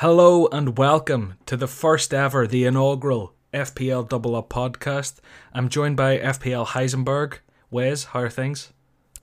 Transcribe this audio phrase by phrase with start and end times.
[0.00, 5.18] Hello and welcome to the first ever, the inaugural FPL Double Up podcast.
[5.52, 7.40] I'm joined by FPL Heisenberg.
[7.70, 8.72] Wes, how are things?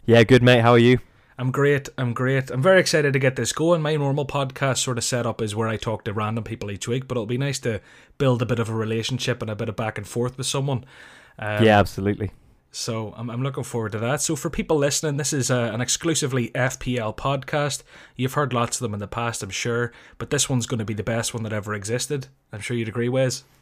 [0.06, 0.62] Yeah, good mate.
[0.62, 1.00] How are you?
[1.36, 1.90] I'm great.
[1.98, 2.52] I'm great.
[2.52, 3.82] I'm very excited to get this going.
[3.82, 7.08] My normal podcast sort of setup is where I talk to random people each week,
[7.08, 7.82] but it'll be nice to
[8.20, 10.86] build a bit of a relationship and a bit of back and forth with someone.
[11.40, 12.34] Um, yeah, absolutely.
[12.78, 14.22] So I'm, I'm looking forward to that.
[14.22, 17.82] So for people listening, this is a, uh, an exclusively FPL podcast.
[18.16, 20.86] You've heard lots of them in the past, I'm sure, but this one's going to
[20.86, 22.28] be the best one that ever existed.
[22.54, 23.44] I'm sure you'd agree, Wes.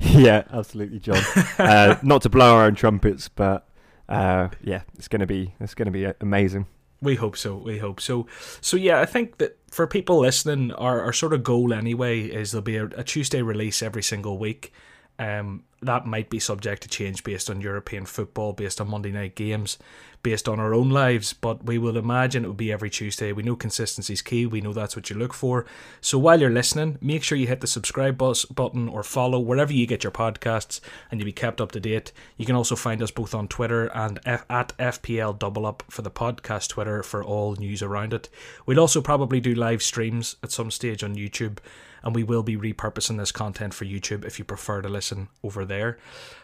[0.00, 1.22] Yeah, absolutely, John.
[1.58, 3.66] uh, not to blow our own trumpets, but
[4.08, 6.66] uh, yeah, it's gonna be it's gonna be amazing.
[7.00, 7.56] We hope so.
[7.56, 8.26] We hope so.
[8.60, 12.52] So yeah, I think that for people listening, our, our sort of goal anyway is
[12.52, 14.72] there'll be a, a Tuesday release every single week.
[15.18, 19.34] Um, that might be subject to change based on European football, based on Monday night
[19.34, 19.78] games,
[20.22, 21.32] based on our own lives.
[21.32, 23.32] But we will imagine it will be every Tuesday.
[23.32, 24.46] We know consistency is key.
[24.46, 25.66] We know that's what you look for.
[26.00, 29.86] So while you're listening, make sure you hit the subscribe button or follow wherever you
[29.86, 30.80] get your podcasts,
[31.10, 32.12] and you'll be kept up to date.
[32.36, 36.02] You can also find us both on Twitter and F- at FPL Double Up for
[36.02, 38.28] the podcast Twitter for all news around it.
[38.66, 41.58] We'll also probably do live streams at some stage on YouTube
[42.02, 45.64] and we will be repurposing this content for YouTube if you prefer to listen over
[45.64, 45.98] there.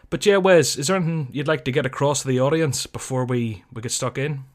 [0.09, 3.25] But yeah, Wes, is there anything you'd like to get across to the audience before
[3.25, 4.45] we, we get stuck in?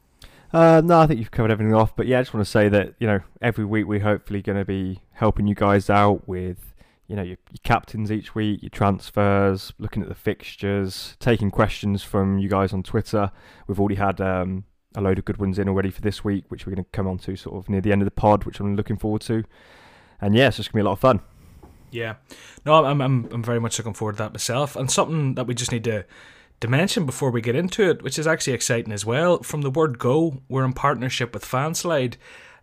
[0.51, 1.95] Uh, no, I think you've covered everything off.
[1.95, 4.57] But yeah, I just want to say that you know every week we're hopefully going
[4.57, 6.73] to be helping you guys out with
[7.07, 12.03] you know your, your, captains each week, your transfers, looking at the fixtures, taking questions
[12.03, 13.31] from you guys on Twitter.
[13.67, 14.63] We've already had um,
[14.95, 17.07] a load of good ones in already for this week, which we're going to come
[17.07, 19.43] on to sort of near the end of the pod, which I'm looking forward to
[20.21, 21.21] and yeah, it's just gonna be a lot of fun.
[21.91, 22.15] Yeah,
[22.65, 25.53] no, I'm I'm I'm very much looking forward to that myself, and something that we
[25.53, 26.05] just need to
[26.61, 29.41] to mention before we get into it, which is actually exciting as well.
[29.43, 32.15] From the word go, we're in partnership with Fanslide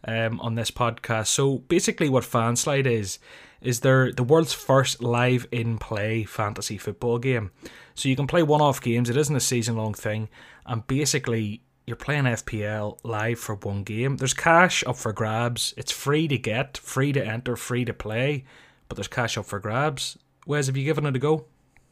[0.05, 1.29] um, on this podcast.
[1.29, 3.19] So basically, what Fanslide is
[3.61, 7.53] is they're the world's first live in play fantasy football game.
[7.95, 9.09] So you can play one off games.
[9.09, 10.29] It isn't a season long thing,
[10.67, 14.17] and basically you're playing FPL live for one game.
[14.17, 15.75] There's cash up for grabs.
[15.77, 18.45] It's free to get, free to enter, free to play,
[18.89, 20.19] but there's cash up for grabs.
[20.47, 21.47] Wes, have you given it a go?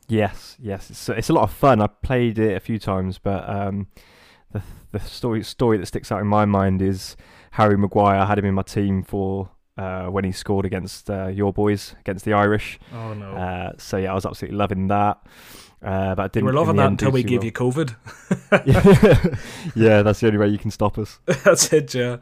[0.08, 0.90] Yes, yes.
[0.90, 1.80] It's, it's a lot of fun.
[1.80, 3.86] I played it a few times, but um,
[4.52, 4.62] the
[4.92, 7.16] the story story that sticks out in my mind is
[7.52, 8.18] Harry Maguire.
[8.18, 11.94] I had him in my team for uh, when he scored against uh, your boys
[12.00, 12.78] against the Irish.
[12.92, 13.32] Oh no!
[13.32, 15.18] Uh, so yeah, I was absolutely loving that.
[15.82, 16.46] Uh, but didn't.
[16.46, 17.46] We're loving that until we give well.
[17.46, 17.94] you COVID.
[19.74, 21.18] yeah, that's the only way you can stop us.
[21.44, 22.18] that's it, yeah.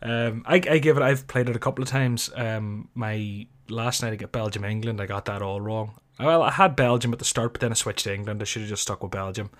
[0.00, 1.02] Um, I, I give it.
[1.02, 2.30] I've played it a couple of times.
[2.34, 5.00] Um, my last night I got Belgium England.
[5.00, 5.94] I got that all wrong.
[6.18, 8.40] Well, I had Belgium at the start, but then I switched to England.
[8.40, 9.50] I should have just stuck with Belgium.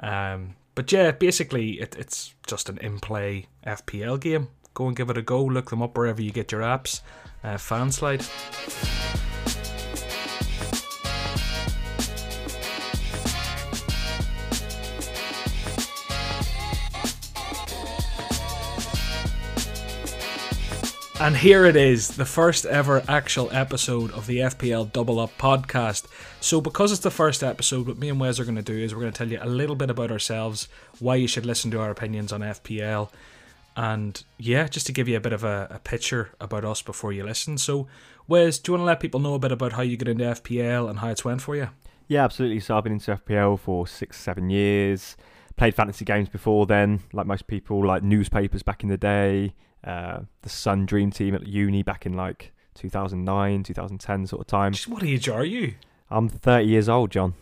[0.00, 4.48] Um, but yeah, basically it, it's just an in-play FPL game.
[4.74, 5.44] Go and give it a go.
[5.44, 7.00] Look them up wherever you get your apps.
[7.42, 8.97] Uh, Fanslide.
[21.20, 26.06] And here it is, the first ever actual episode of the FPL Double Up podcast.
[26.40, 28.94] So, because it's the first episode, what me and Wes are going to do is
[28.94, 30.68] we're going to tell you a little bit about ourselves,
[31.00, 33.10] why you should listen to our opinions on FPL,
[33.76, 37.12] and yeah, just to give you a bit of a, a picture about us before
[37.12, 37.58] you listen.
[37.58, 37.88] So,
[38.28, 40.22] Wes, do you want to let people know a bit about how you get into
[40.22, 41.70] FPL and how it's went for you?
[42.06, 42.60] Yeah, absolutely.
[42.60, 45.16] So, I've been into FPL for six, seven years.
[45.56, 50.20] Played fantasy games before then, like most people, like newspapers back in the day uh,
[50.42, 54.74] the Sun Dream Team at uni back in like 2009, 2010 sort of time.
[54.86, 55.74] What age are you?
[56.10, 57.34] I'm 30 years old, John.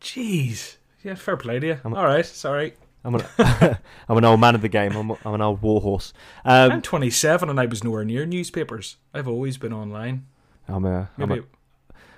[0.00, 0.76] Jeez.
[1.02, 1.80] Yeah, fair play to you.
[1.84, 2.74] I'm, All right, sorry.
[3.02, 3.24] I'm an,
[4.08, 4.94] I'm an old man of the game.
[4.94, 6.12] I'm, I'm an old warhorse.
[6.44, 8.96] Um, I'm 27 and I was nowhere near newspapers.
[9.14, 10.26] I've always been online.
[10.68, 11.42] I'm a, Maybe I'm, a,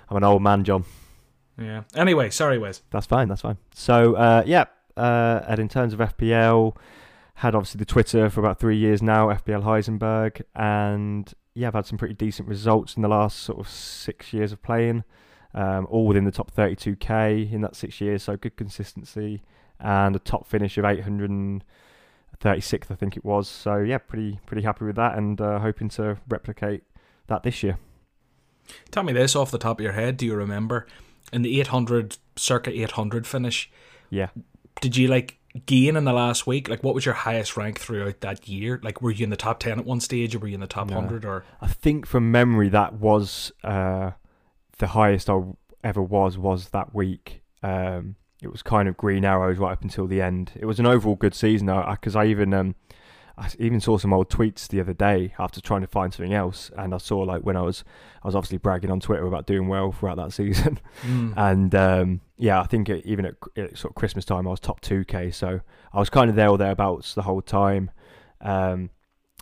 [0.09, 0.83] I'm an old man, John.
[1.57, 1.83] Yeah.
[1.95, 2.81] Anyway, sorry, Wes.
[2.91, 3.29] That's fine.
[3.29, 3.57] That's fine.
[3.73, 4.65] So, uh, yeah.
[4.97, 6.75] Uh, and in terms of FPL,
[7.35, 11.85] had obviously the Twitter for about three years now, FPL Heisenberg, and yeah, I've had
[11.85, 15.03] some pretty decent results in the last sort of six years of playing,
[15.53, 19.43] um, all within the top 32k in that six years, so good consistency
[19.79, 21.61] and a top finish of 836th,
[22.89, 23.47] I think it was.
[23.47, 26.83] So yeah, pretty pretty happy with that, and uh, hoping to replicate
[27.27, 27.77] that this year.
[28.91, 30.17] Tell me this off the top of your head.
[30.17, 30.87] Do you remember
[31.31, 33.69] in the 800 circa 800 finish?
[34.09, 34.29] Yeah.
[34.81, 36.69] Did you like gain in the last week?
[36.69, 38.79] Like, what was your highest rank throughout that year?
[38.83, 40.67] Like, were you in the top ten at one stage, or were you in the
[40.67, 41.25] top hundred?
[41.25, 44.11] Or I think from memory, that was uh,
[44.77, 45.41] the highest I
[45.83, 46.37] ever was.
[46.37, 47.41] Was that week?
[47.61, 50.51] Um, it was kind of green arrows right up until the end.
[50.55, 52.75] It was an overall good season because I, I, even um,
[53.37, 56.69] I even saw some old tweets the other day after trying to find something else,
[56.77, 57.83] and I saw like when I was
[58.23, 61.33] I was obviously bragging on Twitter about doing well throughout that season, Mm.
[61.35, 64.59] and um, yeah, I think it, even at, at sort of Christmas time I was
[64.59, 67.89] top two k, so I was kind of there or thereabouts the whole time.
[68.41, 68.89] Um,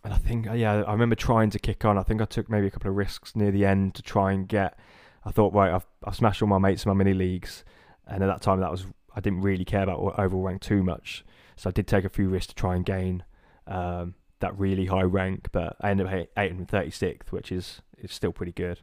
[0.04, 1.98] and I think yeah, I remember trying to kick on.
[1.98, 4.48] I think I took maybe a couple of risks near the end to try and
[4.48, 4.78] get.
[5.26, 7.66] I thought right, I've I've smashed all my mates in my mini leagues,
[8.08, 8.86] and at that time that was
[9.16, 11.26] I didn't really care about overall rank too much,
[11.58, 13.24] so I did take a few risks to try and gain
[13.72, 18.32] um, that really high rank, but I ended up at 836th, which is is still
[18.32, 18.82] pretty good.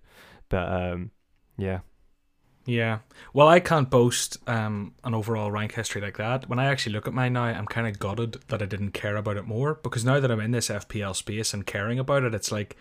[0.48, 1.10] But um,
[1.56, 1.80] yeah,
[2.64, 2.98] Yeah.
[3.32, 6.48] Well, I can't boast um, an overall rank history like that.
[6.48, 9.16] When I actually look at mine now, I'm kind of gutted that I didn't care
[9.16, 12.34] about it more because now that I'm in this FPL space and caring about it,
[12.34, 12.76] it's like,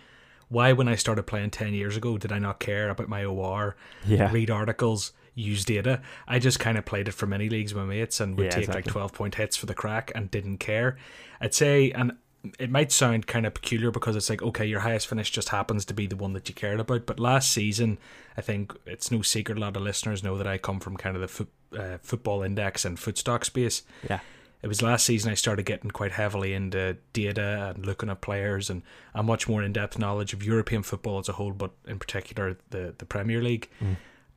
[0.48, 3.76] why when I started playing 10 years ago did I not care about my OR,
[4.06, 6.02] yeah, read articles, use data?
[6.26, 8.68] I just kind of played it for mini leagues with mates and would Yeah, take
[8.68, 10.96] like 12 point hits for the crack and didn't care.
[11.40, 12.12] I'd say, and
[12.58, 15.84] it might sound kind of peculiar because it's like, okay, your highest finish just happens
[15.86, 17.04] to be the one that you cared about.
[17.06, 17.98] But last season,
[18.36, 21.16] I think it's no secret a lot of listeners know that I come from kind
[21.16, 23.82] of the foot, uh, football index and footstock space.
[24.08, 24.20] yeah,
[24.62, 28.70] It was last season I started getting quite heavily into data and looking at players
[28.70, 28.82] and
[29.14, 32.56] a much more in depth knowledge of European football as a whole, but in particular
[32.70, 33.68] the, the Premier League.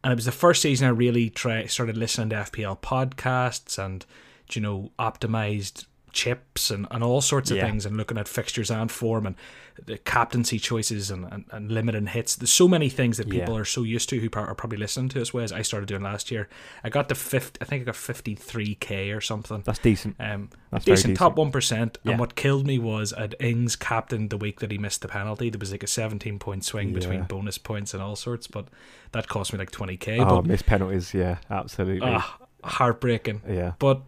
[0.03, 4.05] And it was the first season I really try started listening to FPL podcasts and
[4.53, 7.65] you know optimized chips and, and all sorts of Yeah.
[7.65, 9.35] things and looking at fixtures and form and
[9.85, 12.35] the captaincy choices and, and, and limiting hits.
[12.35, 13.61] There's so many things that people Yeah.
[13.61, 15.33] are so used to who are probably listening to us.
[15.33, 16.49] Whereas I started doing last year,
[16.83, 19.63] I got to 50, I think I got 53k or something.
[19.65, 20.15] that's decent.
[20.19, 21.97] Um, That's very decent, top one percent.
[22.03, 22.11] Yeah.
[22.11, 25.49] And what killed me was at Ings captain the week that he missed the penalty.
[25.49, 28.67] There was like a seventeen point swing between bonus points and all sorts, but
[29.13, 30.19] that cost me like twenty k.
[30.19, 33.41] Oh, but missed penalties, yeah, absolutely, ah, heartbreaking.
[33.49, 34.01] yeah, But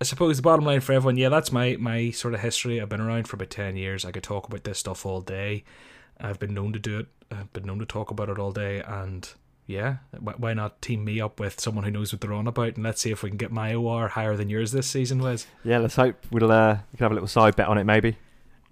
[0.00, 2.80] I suppose the bottom line for everyone, yeah, that's my my sort of history.
[2.80, 4.04] I've been around for about ten years.
[4.04, 5.64] I could talk about this stuff all day.
[6.20, 7.06] I've been known to do it.
[7.30, 9.28] I've been known to talk about it all day, and
[9.66, 12.84] yeah, why not team me up with someone who knows what they're on about, and
[12.84, 15.46] let's see if we can get my OR higher than yours this season, Wes.
[15.64, 15.78] yeah.
[15.78, 18.16] Let's hope we'll uh, we can have a little side bet on it, maybe.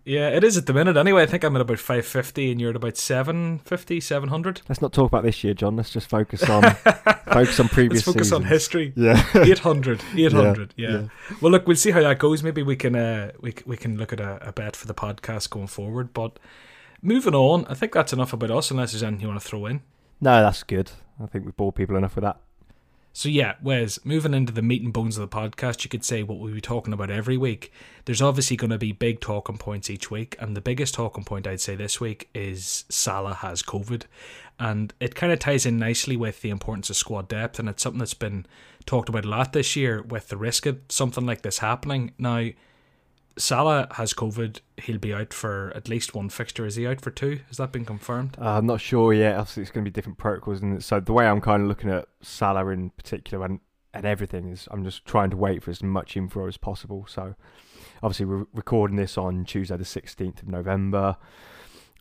[0.04, 0.98] Yeah, it is at the minute.
[0.98, 4.60] Anyway, I think I'm at about 550 and you're at about 750, 700.
[4.68, 5.76] Let's not talk about this year, John.
[5.76, 6.62] Let's just focus on
[7.32, 8.06] focus on previous.
[8.06, 8.92] Let's focus on history.
[8.96, 10.74] Yeah, 800, 800.
[10.76, 10.90] Yeah.
[10.90, 11.02] yeah.
[11.40, 12.42] Well, look, we'll see how that goes.
[12.42, 15.48] Maybe we can uh we we can look at a, a bet for the podcast
[15.48, 16.12] going forward.
[16.12, 16.38] But
[17.00, 18.70] moving on, I think that's enough about us.
[18.70, 19.80] Unless there's anything you want to throw in.
[20.20, 20.90] No, that's good.
[21.22, 22.36] I think we've bored people enough with that.
[23.16, 26.24] So yeah, Wes, moving into the meat and bones of the podcast, you could say
[26.24, 27.72] what we'll be talking about every week.
[28.06, 31.46] There's obviously going to be big talking points each week, and the biggest talking point
[31.46, 34.02] I'd say this week is Salah has COVID,
[34.58, 37.84] and it kind of ties in nicely with the importance of squad depth, and it's
[37.84, 38.46] something that's been
[38.84, 42.14] talked about a lot this year with the risk of something like this happening.
[42.18, 42.48] Now,
[43.36, 46.66] Salah has COVID; he'll be out for at least one fixture.
[46.66, 47.40] Is he out for two?
[47.48, 48.36] Has that been confirmed?
[48.40, 49.36] Uh, I'm not sure yet.
[49.36, 51.90] Obviously, it's going to be different protocols, and so the way I'm kind of looking
[51.90, 53.60] at Salah in particular and
[53.94, 57.06] and everything is I'm just trying to wait for as much info as possible.
[57.08, 57.34] So,
[58.02, 61.16] obviously, we're recording this on Tuesday, the 16th of November.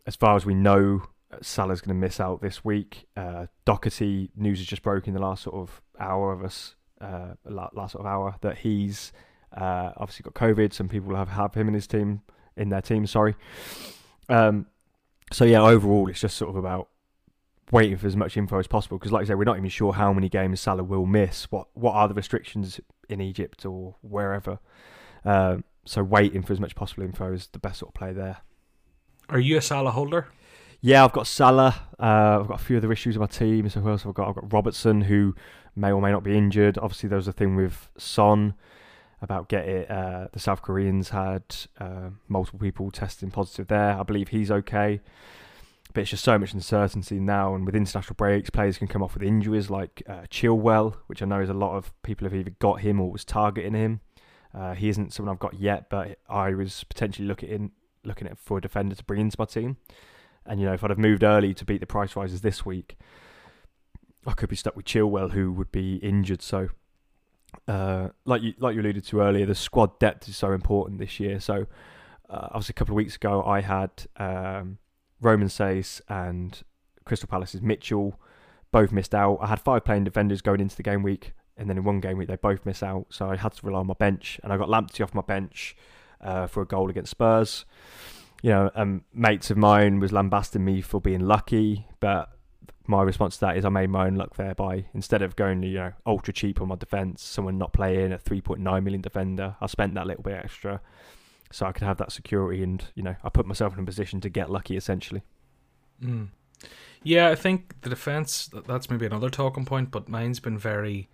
[0.06, 1.04] As far as we know,
[1.40, 3.06] Salah's going to miss out this week.
[3.16, 7.92] Uh, Doherty news has just broken the last sort of hour of us, uh, last
[7.92, 9.12] sort of hour that he's
[9.56, 10.72] uh, obviously got COVID.
[10.72, 12.22] Some people have have him in his team
[12.56, 13.06] in their team.
[13.06, 13.34] Sorry.
[14.28, 14.66] Um,
[15.32, 16.88] so yeah, overall, it's just sort of about
[17.70, 19.92] waiting for as much info as possible because, like I said, we're not even sure
[19.92, 21.50] how many games Salah will miss.
[21.50, 24.58] What what are the restrictions in Egypt or wherever?
[25.24, 28.38] Um, so waiting for as much possible info is the best sort of play there.
[29.28, 30.28] Are you a Salah holder?
[30.80, 31.74] Yeah, I've got Salah.
[31.98, 33.68] Uh, I've got a few other issues with my team.
[33.70, 34.28] So who else have I got?
[34.28, 35.34] I've got Robertson, who
[35.74, 36.76] may or may not be injured.
[36.78, 38.54] Obviously, there was a thing with Son
[39.24, 39.90] about get it.
[39.90, 41.42] Uh, the South Koreans had
[41.80, 43.98] uh, multiple people testing positive there.
[43.98, 45.00] I believe he's okay.
[45.92, 49.14] But it's just so much uncertainty now, and with international breaks, players can come off
[49.14, 52.50] with injuries like uh, Chilwell, which I know is a lot of people have either
[52.58, 54.00] got him or was targeting him.
[54.52, 57.72] Uh, he isn't someone I've got yet, but I was potentially looking
[58.04, 59.76] looking at for a defender to bring into my team.
[60.46, 62.98] And you know, if I'd have moved early to beat the price rises this week,
[64.26, 66.42] I could be stuck with Chilwell, who would be injured.
[66.42, 66.68] So,
[67.66, 71.18] uh, like you like you alluded to earlier, the squad depth is so important this
[71.18, 71.40] year.
[71.40, 71.66] So,
[72.28, 74.78] uh, obviously, a couple of weeks ago, I had um,
[75.20, 76.62] Romain Saïss and
[77.04, 78.20] Crystal Palace's Mitchell
[78.70, 79.38] both missed out.
[79.40, 82.18] I had five playing defenders going into the game week, and then in one game
[82.18, 83.06] week they both miss out.
[83.10, 85.76] So I had to rely on my bench, and I got Lamptey off my bench
[86.20, 87.64] uh, for a goal against Spurs.
[88.42, 92.30] You know, um, mates of mine was lambasting me for being lucky, but
[92.86, 95.62] my response to that is I made my own luck there by instead of going
[95.62, 99.66] you know ultra cheap on my defence, someone not playing a 3.9 million defender, I
[99.66, 100.80] spent that little bit extra
[101.54, 104.20] so I could have that security, and you know, I put myself in a position
[104.22, 105.22] to get lucky essentially.
[106.02, 106.30] Mm.
[107.04, 111.08] Yeah, I think the defense that's maybe another talking point, but mine's been very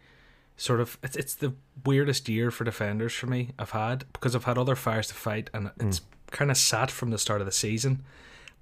[0.56, 1.52] sort of it's it's the
[1.84, 5.48] weirdest year for defenders for me I've had because I've had other fires to fight
[5.54, 6.04] and it's mm.
[6.30, 8.02] kind of sat from the start of the season.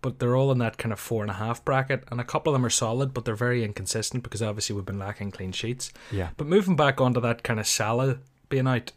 [0.01, 2.53] But they're all in that kind of four and a half bracket, and a couple
[2.53, 5.93] of them are solid, but they're very inconsistent because obviously we've been lacking clean sheets.
[6.13, 6.31] Yeah.
[6.37, 8.93] But moving back onto that kind of Salah being out,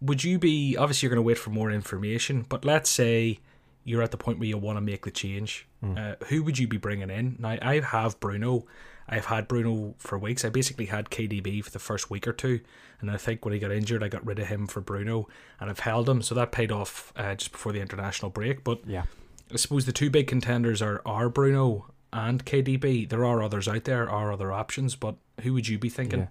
[0.00, 3.40] would you be obviously you're going to wait for more information, but let's say
[3.84, 5.66] you're at the point where you want to make the change.
[5.84, 5.98] Mm.
[5.98, 7.36] Uh, who would you be bringing in?
[7.38, 8.66] Now I have Bruno.
[9.08, 10.44] I've had Bruno for weeks.
[10.44, 12.60] I basically had KDB for the first week or two,
[13.00, 15.26] and I think when he got injured, I got rid of him for Bruno,
[15.58, 16.22] and I've held him.
[16.22, 18.62] So that paid off uh, just before the international break.
[18.62, 19.04] But yeah,
[19.52, 23.08] I suppose the two big contenders are are Bruno and KDB.
[23.08, 26.20] There are others out there, are other options, but who would you be thinking?
[26.20, 26.26] Yeah.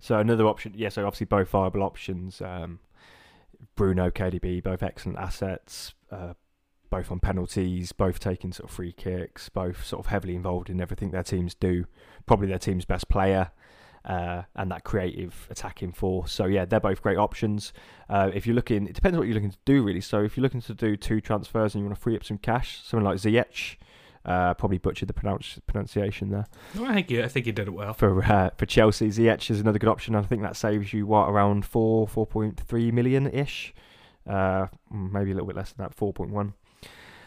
[0.00, 0.88] So another option, yeah.
[0.88, 2.40] So obviously both viable options.
[2.40, 2.80] Um,
[3.76, 5.94] Bruno, KDB, both excellent assets.
[6.10, 6.34] Uh,
[6.90, 10.80] both on penalties, both taking sort of free kicks, both sort of heavily involved in
[10.80, 11.86] everything their teams do.
[12.24, 13.50] Probably their team's best player.
[14.04, 16.30] Uh, and that creative attacking force.
[16.30, 17.72] So yeah, they're both great options.
[18.10, 20.02] Uh, if you're looking, it depends what you're looking to do really.
[20.02, 22.36] So if you're looking to do two transfers and you want to free up some
[22.36, 23.76] cash, someone like Ziyech,
[24.26, 26.44] uh, probably butchered the pronounce, pronunciation there.
[26.74, 29.08] No, I think you, I think you did it well for uh, for Chelsea.
[29.08, 30.14] Ziyech is another good option.
[30.14, 33.72] I think that saves you what around four, four point three million ish,
[34.28, 36.52] uh, maybe a little bit less than that, four point one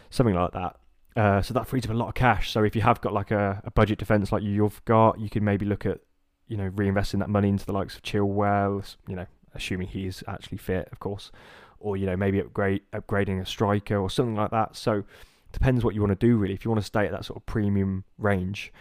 [0.10, 0.76] something like that.
[1.16, 2.52] Uh, so that frees up a lot of cash.
[2.52, 5.44] So if you have got like a, a budget defense like you've got, you can
[5.44, 6.00] maybe look at
[6.48, 8.96] you know reinvesting that money into the likes of Chilwell.
[9.08, 11.32] You know, assuming he is actually fit, of course,
[11.80, 14.76] or you know maybe upgrade upgrading a striker or something like that.
[14.76, 15.04] So
[15.52, 16.54] depends what you want to do really.
[16.54, 18.72] If you want to stay at that sort of premium range.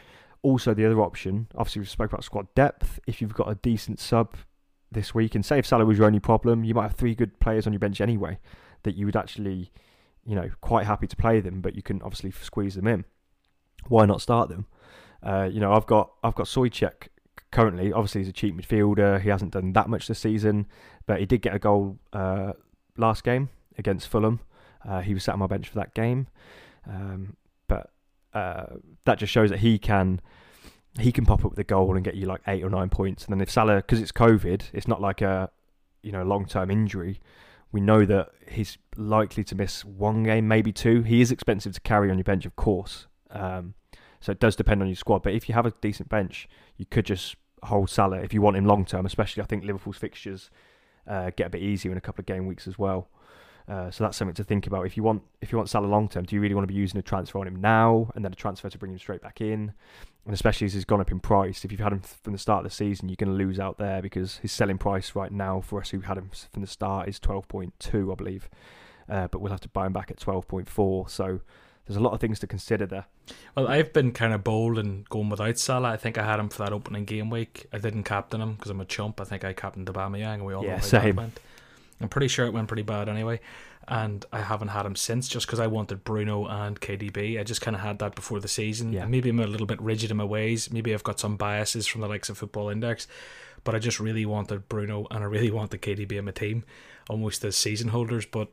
[0.43, 3.01] Also, the other option, obviously, we've spoke about squad depth.
[3.05, 4.37] If you've got a decent sub
[4.93, 7.41] this week, and say if Salah was your only problem, you might have three good
[7.41, 8.39] players on your bench anyway
[8.85, 9.73] that you would actually
[10.27, 13.05] you know, quite happy to play them, but you can obviously squeeze them in.
[13.89, 14.67] Why not start them?
[15.23, 17.09] Uh, you know, I've got I've got Soucek
[17.51, 17.93] currently.
[17.93, 19.21] Obviously, he's a cheap midfielder.
[19.21, 20.67] He hasn't done that much this season,
[21.07, 22.53] but he did get a goal uh,
[22.97, 23.49] last game
[23.79, 24.41] against Fulham.
[24.87, 26.29] Uh, he was sat on my bench for that game,
[26.89, 27.37] um,
[27.67, 27.91] but
[28.35, 28.67] uh,
[29.05, 30.21] that just shows that he can
[30.99, 33.25] he can pop up with a goal and get you like eight or nine points.
[33.25, 35.51] And then if Salah, because it's COVID, it's not like a
[36.03, 37.21] you know long term injury.
[37.73, 41.03] We know that he's likely to miss one game, maybe two.
[41.03, 43.07] He is expensive to carry on your bench, of course.
[43.31, 43.75] Um,
[44.27, 45.23] so it does depend on your squad.
[45.23, 48.57] But if you have a decent bench, you could just hold Salah if you want
[48.57, 49.07] him long term.
[49.07, 50.51] Especially, I think Liverpool's fixtures
[51.07, 53.07] uh, get a bit easier in a couple of game weeks as well.
[53.69, 54.85] Uh, so that's something to think about.
[54.85, 56.75] If you want, if you want Salah long term, do you really want to be
[56.75, 59.41] using a transfer on him now and then a transfer to bring him straight back
[59.41, 59.73] in?
[60.25, 62.67] And especially as he's gone up in price, if you've had him from the start
[62.67, 65.61] of the season, you're going to lose out there because his selling price right now
[65.61, 68.51] for us who had him from the start is 12.2, I believe.
[69.09, 71.09] Uh, but we'll have to buy him back at 12.4.
[71.09, 71.43] So
[71.87, 73.07] there's a lot of things to consider there.
[73.55, 75.91] Well, I've been kind of bold and going without Salah.
[75.91, 77.67] I think I had him for that opening game week.
[77.73, 79.21] I didn't captain him because I'm a chump.
[79.21, 81.03] I think I captained Aubameyang, and we all yeah, know how same.
[81.03, 81.41] that went.
[82.01, 83.41] I'm pretty sure it went pretty bad anyway.
[83.89, 87.39] And I haven't had him since just because I wanted Bruno and KDB.
[87.39, 88.93] I just kind of had that before the season.
[88.93, 89.07] Yeah.
[89.07, 90.73] maybe I'm a little bit rigid in my ways.
[90.73, 93.07] Maybe I've got some biases from the likes of Football Index.
[93.63, 96.65] But I just really wanted Bruno and I really wanted KDB in my team,
[97.09, 98.27] almost as season holders.
[98.27, 98.49] But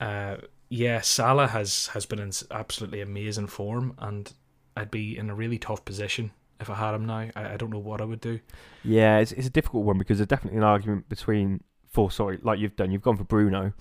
[0.00, 0.36] uh,
[0.72, 3.94] yeah, Salah has, has been in absolutely amazing form.
[3.98, 4.32] And
[4.74, 7.28] I'd be in a really tough position if I had him now.
[7.36, 8.40] I, I don't know what I would do.
[8.82, 12.58] Yeah, it's, it's a difficult one because there's definitely an argument between for sorry, like
[12.58, 13.74] you've done, you've gone for Bruno,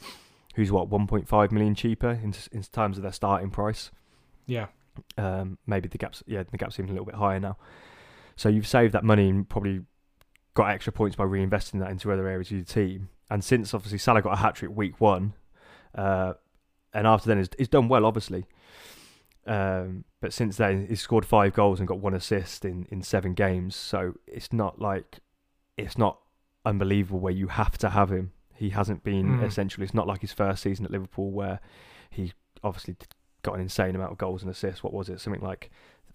[0.55, 3.89] who's what 1.5 million cheaper in in terms of their starting price.
[4.45, 4.67] Yeah.
[5.17, 7.55] Um, maybe the gaps, yeah, the gap seems a little bit higher now.
[8.35, 9.83] So you've saved that money and probably
[10.55, 13.07] got extra points by reinvesting that into other areas of your team.
[13.29, 15.35] And since obviously Salah got a hat trick week one,
[15.95, 16.33] uh,
[16.93, 18.45] and after then he's, he's done well, obviously.
[19.47, 23.33] Um, but since then he's scored five goals and got one assist in, in seven
[23.33, 23.75] games.
[23.75, 25.19] So it's not like
[25.77, 26.19] it's not
[26.65, 28.31] unbelievable where you have to have him.
[28.53, 29.43] He hasn't been mm.
[29.43, 29.83] essentially.
[29.83, 31.59] It's not like his first season at Liverpool where
[32.09, 32.33] he
[32.63, 32.95] obviously
[33.41, 34.83] got an insane amount of goals and assists.
[34.83, 35.19] What was it?
[35.19, 35.71] Something like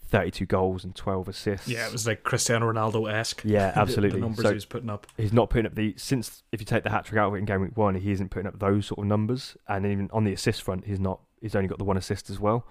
[0.08, 1.68] 32 goals and 12 assists.
[1.68, 3.42] Yeah, it was like Cristiano Ronaldo esque.
[3.44, 4.20] Yeah, absolutely.
[4.20, 5.06] the, numbers so he was putting up.
[5.16, 7.38] He's not putting up the since if you take the hat trick out of it
[7.38, 9.56] in game week one, he isn't putting up those sort of numbers.
[9.68, 11.20] And even on the assist front, he's not.
[11.40, 12.66] He's only got the one assist as well.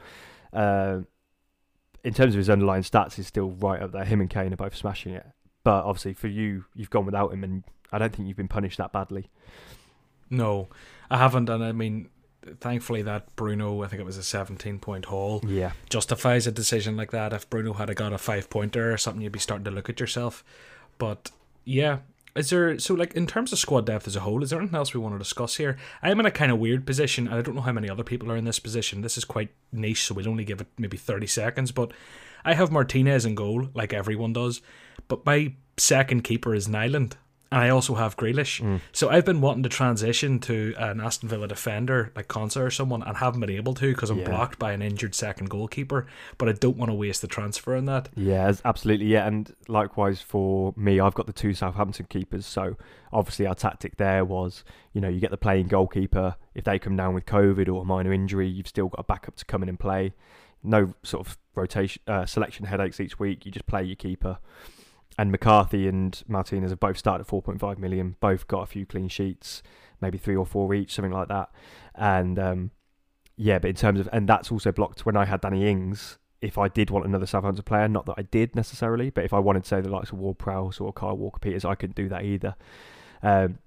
[0.51, 1.01] Uh,
[2.03, 4.05] in terms of his underlying stats, he's still right up there.
[4.05, 5.25] Him and Kane are both smashing it.
[5.63, 8.77] But obviously, for you, you've gone without him, and I don't think you've been punished
[8.77, 9.29] that badly.
[10.29, 10.69] No,
[11.09, 12.09] I haven't, and I mean,
[12.59, 16.95] thankfully that Bruno, I think it was a 17 point haul, yeah, justifies a decision
[16.95, 17.33] like that.
[17.33, 19.99] If Bruno had got a five pointer or something, you'd be starting to look at
[19.99, 20.43] yourself.
[20.97, 21.31] But
[21.63, 21.99] yeah,
[22.35, 24.43] is there so like in terms of squad depth as a whole?
[24.43, 25.77] Is there anything else we want to discuss here?
[26.03, 28.31] I'm in a kind of weird position, and I don't know how many other people
[28.31, 29.01] are in this position.
[29.01, 31.71] This is quite niche, so we'll only give it maybe thirty seconds.
[31.71, 31.91] But
[32.43, 34.61] I have Martinez in goal, like everyone does,
[35.07, 37.17] but my second keeper is Nyland
[37.55, 38.62] and I also have Grealish.
[38.62, 38.81] Mm.
[38.91, 43.01] So I've been wanting to transition to an Aston Villa defender like Konsa or someone
[43.01, 44.29] and haven't been able to because I'm yeah.
[44.29, 46.05] blocked by an injured second goalkeeper.
[46.38, 48.09] But I don't want to waste the transfer on that.
[48.13, 49.05] Yeah, absolutely.
[49.05, 52.45] Yeah, and likewise for me, I've got the two Southampton keepers.
[52.45, 52.75] So
[53.13, 56.35] obviously our tactic there was, you know, you get the playing goalkeeper.
[56.55, 59.38] If they come down with COVID or a minor injury, you've still got a backup
[59.38, 60.13] to come in and play.
[60.62, 63.45] No sort of rotation, uh, selection headaches each week.
[63.45, 64.39] You just play your keeper
[65.17, 69.07] and McCarthy and Martinez have both started at 4.5 million, both got a few clean
[69.07, 69.63] sheets,
[70.01, 71.50] maybe three or four each, something like that.
[71.95, 72.72] And um,
[73.38, 76.17] yeah, but in terms of, and that's also blocked when I had Danny Ings.
[76.41, 79.39] If I did want another Southampton player, not that I did necessarily, but if I
[79.39, 82.24] wanted, say, the likes of Ward Prowse or Kyle Walker Peters, I couldn't do that
[82.24, 82.55] either.
[83.24, 83.57] Um,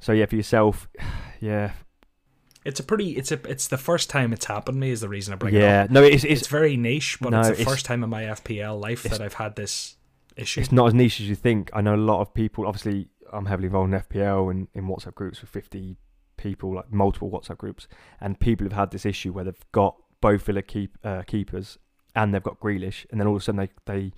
[0.00, 0.88] so yeah, for yourself,
[1.40, 1.72] yeah,
[2.64, 3.16] it's a pretty.
[3.16, 3.40] It's a.
[3.48, 4.90] It's the first time it's happened to me.
[4.90, 5.60] Is the reason I bring yeah.
[5.60, 5.90] it up.
[5.90, 8.08] Yeah, no, it's, it's, it's very niche, but no, it's the it's, first time in
[8.10, 9.96] my FPL life that I've had this
[10.36, 10.60] issue.
[10.60, 11.70] It's not as niche as you think.
[11.72, 12.66] I know a lot of people.
[12.66, 15.96] Obviously, I'm heavily involved in FPL and in WhatsApp groups with 50
[16.36, 17.88] people, like multiple WhatsApp groups,
[18.20, 21.78] and people have had this issue where they've got both Villa keep, uh, keepers
[22.14, 24.12] and they've got Grealish, and then all of a sudden they they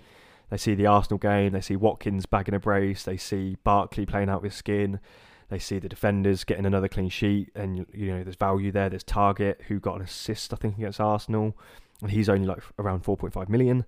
[0.50, 4.28] they see the Arsenal game, they see Watkins bagging a brace, they see Barkley playing
[4.28, 5.00] out with skin,
[5.49, 8.88] they see the defenders getting another clean sheet, and you know there's value there.
[8.88, 11.56] There's Targett who got an assist, I think, against Arsenal,
[12.02, 13.85] and he's only like around 4.5 million.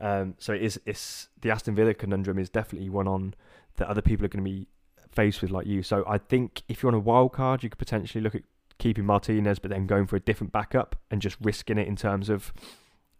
[0.00, 3.34] Um, so it is it's the Aston Villa conundrum is definitely one on
[3.76, 4.66] that other people are going to be
[5.12, 5.82] faced with like you.
[5.82, 8.42] So I think if you're on a wild card, you could potentially look at
[8.78, 12.28] keeping Martinez, but then going for a different backup and just risking it in terms
[12.28, 12.52] of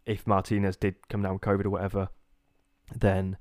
[0.05, 2.09] if Martinez did come down with COVID or whatever,
[2.95, 3.37] then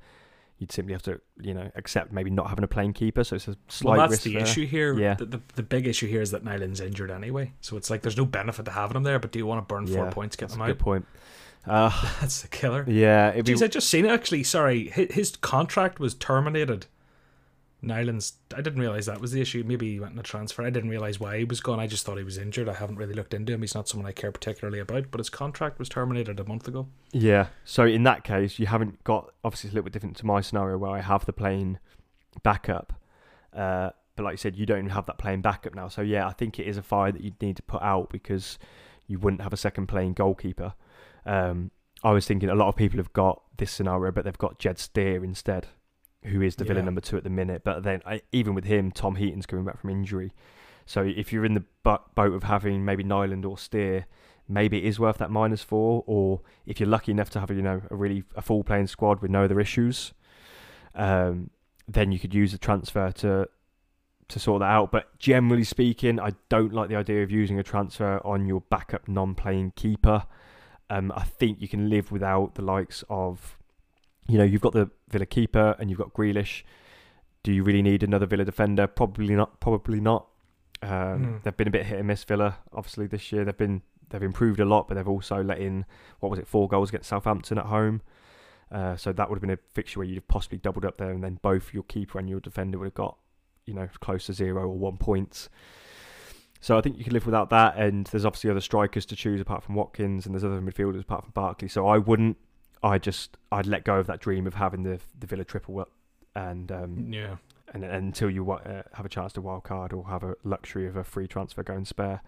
[0.59, 3.25] you'd simply have to, you know, accept maybe not having a playing keeper.
[3.25, 3.99] So it's a slight.
[3.99, 4.43] Well, that's the there.
[4.43, 4.97] issue here.
[4.99, 5.15] Yeah.
[5.15, 8.19] The, the, the, big issue here is that Nyland's injured anyway, so it's like there's
[8.19, 9.19] no benefit to having him there.
[9.19, 10.67] But do you want to burn yeah, four points, get them out?
[10.67, 11.07] Good point.
[11.67, 11.91] Uh,
[12.21, 12.85] That's the killer.
[12.89, 13.33] Yeah.
[13.33, 13.65] Jeez, be...
[13.65, 14.45] I just seen it actually.
[14.45, 16.87] Sorry, his contract was terminated.
[17.83, 18.35] Nyland's.
[18.55, 19.65] I didn't realize that was the issue.
[19.67, 20.63] Maybe he went in a transfer.
[20.63, 21.81] I didn't realize why he was gone.
[21.81, 22.69] I just thought he was injured.
[22.69, 23.63] I haven't really looked into him.
[23.63, 25.11] He's not someone I care particularly about.
[25.11, 26.89] But his contract was terminated a month ago.
[27.13, 27.47] Yeah.
[27.65, 29.33] So in that case, you haven't got.
[29.45, 31.79] Obviously, it's a little bit different to my scenario where I have the plane
[32.43, 32.93] backup.
[33.55, 35.89] Uh, but like you said, you don't even have that plane backup now.
[35.89, 38.59] So yeah, I think it is a fire that you'd need to put out because
[39.07, 40.75] you wouldn't have a second plane goalkeeper.
[41.27, 41.71] Um,
[42.03, 44.79] I was thinking a lot of people have got this scenario, but they've got Jed
[44.79, 45.67] Steer instead,
[46.25, 46.69] who is the yeah.
[46.69, 47.63] villain number two at the minute.
[47.65, 50.33] But then, I, even with him, Tom Heaton's coming back from injury.
[50.87, 54.07] So if you're in the boat of having maybe Nyland or Steer,
[54.49, 56.03] maybe it is worth that minus four.
[56.07, 59.21] Or if you're lucky enough to have you know a really a full playing squad
[59.21, 60.13] with no other issues,
[60.95, 61.51] um,
[61.87, 63.49] then you could use a transfer to
[64.29, 64.91] to sort that out.
[64.91, 69.07] But generally speaking, I don't like the idea of using a transfer on your backup
[69.07, 70.25] non-playing keeper.
[70.91, 73.57] Um, I think you can live without the likes of,
[74.29, 76.65] you know, you've got the Villa keeper and you've got Grealish.
[77.43, 78.87] Do you really need another Villa defender?
[78.87, 79.61] Probably not.
[79.61, 80.27] Probably not.
[80.83, 81.43] Um, mm.
[81.43, 82.59] They've been a bit hit and miss Villa.
[82.73, 85.85] Obviously, this year they've been they've improved a lot, but they've also let in
[86.19, 88.03] what was it four goals against Southampton at home.
[88.73, 91.11] Uh, so that would have been a fixture where you'd have possibly doubled up there,
[91.11, 93.17] and then both your keeper and your defender would have got,
[93.67, 95.49] you know, close to zero or one points.
[96.61, 97.77] So I think you can live without that.
[97.77, 101.25] And there's obviously other strikers to choose apart from Watkins, and there's other midfielders apart
[101.25, 101.69] from Barkley.
[101.69, 102.37] So I wouldn't.
[102.83, 105.91] I just I'd let go of that dream of having the the Villa triple up,
[106.35, 107.37] and um, yeah,
[107.73, 110.87] and, and until you uh, have a chance to wild card or have a luxury
[110.87, 112.23] of a free transfer going spare.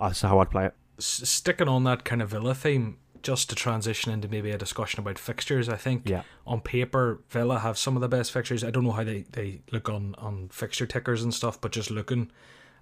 [0.00, 0.74] That's how I'd play it.
[0.98, 5.00] S- sticking on that kind of Villa theme, just to transition into maybe a discussion
[5.00, 6.22] about fixtures, I think yeah.
[6.46, 8.62] on paper Villa have some of the best fixtures.
[8.62, 11.90] I don't know how they, they look on, on fixture tickers and stuff, but just
[11.90, 12.30] looking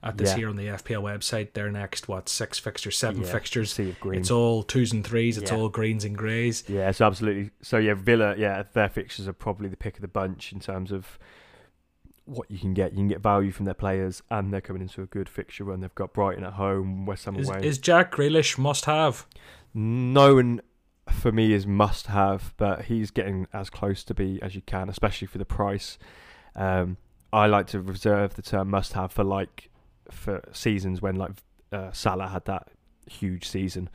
[0.02, 0.36] at this yeah.
[0.36, 1.52] here on the FPL website.
[1.52, 3.78] Their next what six fixtures, seven yeah, fixtures.
[3.78, 5.38] It's all twos and threes.
[5.38, 5.56] It's yeah.
[5.56, 6.64] all greens and greys.
[6.68, 7.50] Yeah, so absolutely.
[7.62, 8.34] So yeah, Villa.
[8.36, 11.18] Yeah, their fixtures are probably the pick of the bunch in terms of
[12.24, 12.92] what you can get.
[12.92, 15.80] You can get value from their players, and they're coming into a good fixture run.
[15.80, 17.60] They've got Brighton at home, West Ham is, away.
[17.62, 19.26] Is Jack Grealish must have?
[19.74, 20.60] No one
[21.10, 24.88] for me is must have, but he's getting as close to be as you can,
[24.88, 25.98] especially for the price.
[26.54, 26.96] Um,
[27.32, 29.70] I like to reserve the term must have for like
[30.12, 31.32] for seasons when like
[31.72, 32.68] uh, Salah had that
[33.10, 33.88] huge season.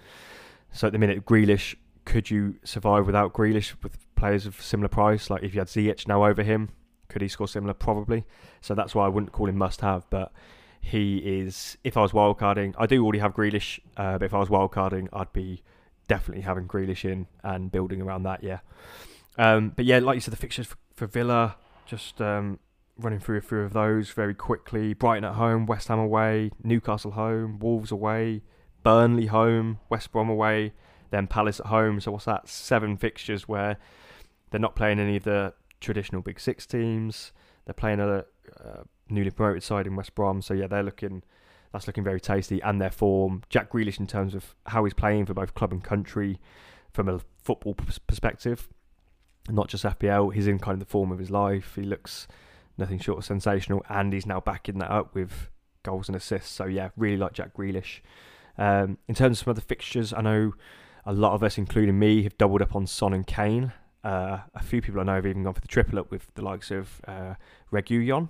[0.71, 1.75] So at the minute, Grealish,
[2.05, 5.29] could you survive without Grealish with players of similar price?
[5.29, 6.69] Like if you had Ziyech now over him,
[7.09, 7.73] could he score similar?
[7.73, 8.25] Probably.
[8.61, 10.31] So that's why I wouldn't call him must have, but
[10.81, 11.77] he is.
[11.83, 15.07] If I was wildcarding, I do already have Grealish, uh, but if I was wildcarding,
[15.13, 15.63] I'd be
[16.07, 18.43] definitely having Grealish in and building around that.
[18.43, 18.59] Yeah.
[19.37, 22.59] Um, but yeah, like you said, the fixtures for, for Villa just um,
[22.97, 24.93] running through a few of those very quickly.
[24.93, 28.41] Brighton at home, West Ham away, Newcastle home, Wolves away,
[28.83, 30.73] Burnley home, West Brom away,
[31.11, 31.99] then Palace at home.
[31.99, 32.47] So what's that?
[32.47, 33.77] Seven fixtures where
[34.49, 37.31] they're not playing any of the traditional Big Six teams.
[37.65, 38.25] They're playing a
[38.63, 40.41] uh, newly promoted side in West Brom.
[40.41, 41.23] So yeah, they're looking.
[41.73, 43.43] That's looking very tasty, and their form.
[43.49, 46.39] Jack Grealish, in terms of how he's playing for both club and country,
[46.93, 47.75] from a football
[48.07, 48.69] perspective,
[49.49, 50.33] not just FPL.
[50.33, 51.73] He's in kind of the form of his life.
[51.75, 52.27] He looks
[52.77, 55.49] nothing short of sensational, and he's now backing that up with
[55.83, 56.51] goals and assists.
[56.51, 58.01] So yeah, really like Jack Grealish.
[58.57, 60.53] Um, in terms of some other fixtures, I know
[61.05, 63.71] a lot of us, including me, have doubled up on Son and Kane.
[64.03, 66.41] Uh, a few people I know have even gone for the triple up with the
[66.41, 67.35] likes of uh,
[67.71, 68.29] Reguilon.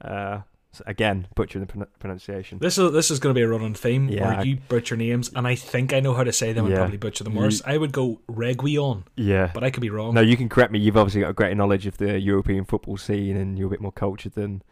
[0.00, 0.40] Uh,
[0.74, 2.58] so again, butchering the pron- pronunciation.
[2.58, 5.30] This is this is going to be a running theme yeah, where you butcher names,
[5.34, 7.62] and I think I know how to say them and probably butcher them worse.
[7.64, 9.04] I would go Reguion.
[9.16, 10.14] Yeah, but I could be wrong.
[10.14, 10.78] No, you can correct me.
[10.78, 13.80] You've obviously got a greater knowledge of the European football scene, and you're a bit
[13.80, 14.62] more cultured than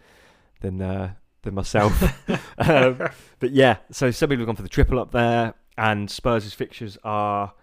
[0.61, 2.03] than uh, than myself.
[2.59, 6.53] um, but yeah, so some people have gone for the triple up there, and Spurs'
[6.53, 7.55] fixtures are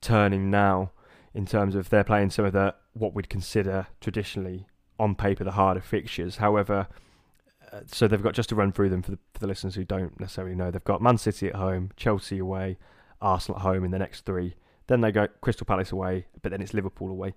[0.00, 0.92] turning now
[1.34, 4.66] in terms of they're playing some of the what we'd consider traditionally
[4.98, 6.36] on paper the harder fixtures.
[6.36, 6.88] However,
[7.86, 10.18] so they've got just to run through them for the, for the listeners who don't
[10.20, 10.70] necessarily know.
[10.70, 12.78] They've got Man City at home, Chelsea away,
[13.20, 14.54] Arsenal at home in the next three.
[14.86, 17.34] Then they go Crystal Palace away, but then it's Liverpool away.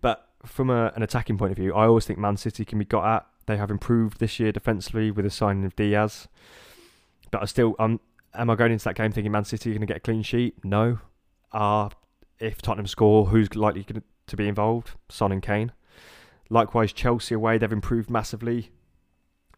[0.00, 2.84] But from a, an attacking point of view, I always think Man City can be
[2.84, 3.26] got at.
[3.46, 6.28] They have improved this year defensively with the signing of Dias.
[7.30, 8.00] But I still, um,
[8.34, 10.22] am I going into that game thinking Man City are going to get a clean
[10.22, 10.64] sheet?
[10.64, 11.00] No.
[11.52, 11.90] Uh,
[12.38, 13.84] if Tottenham score, who's likely
[14.26, 14.92] to be involved?
[15.08, 15.72] Son and Kane.
[16.50, 18.70] Likewise, Chelsea away, they've improved massively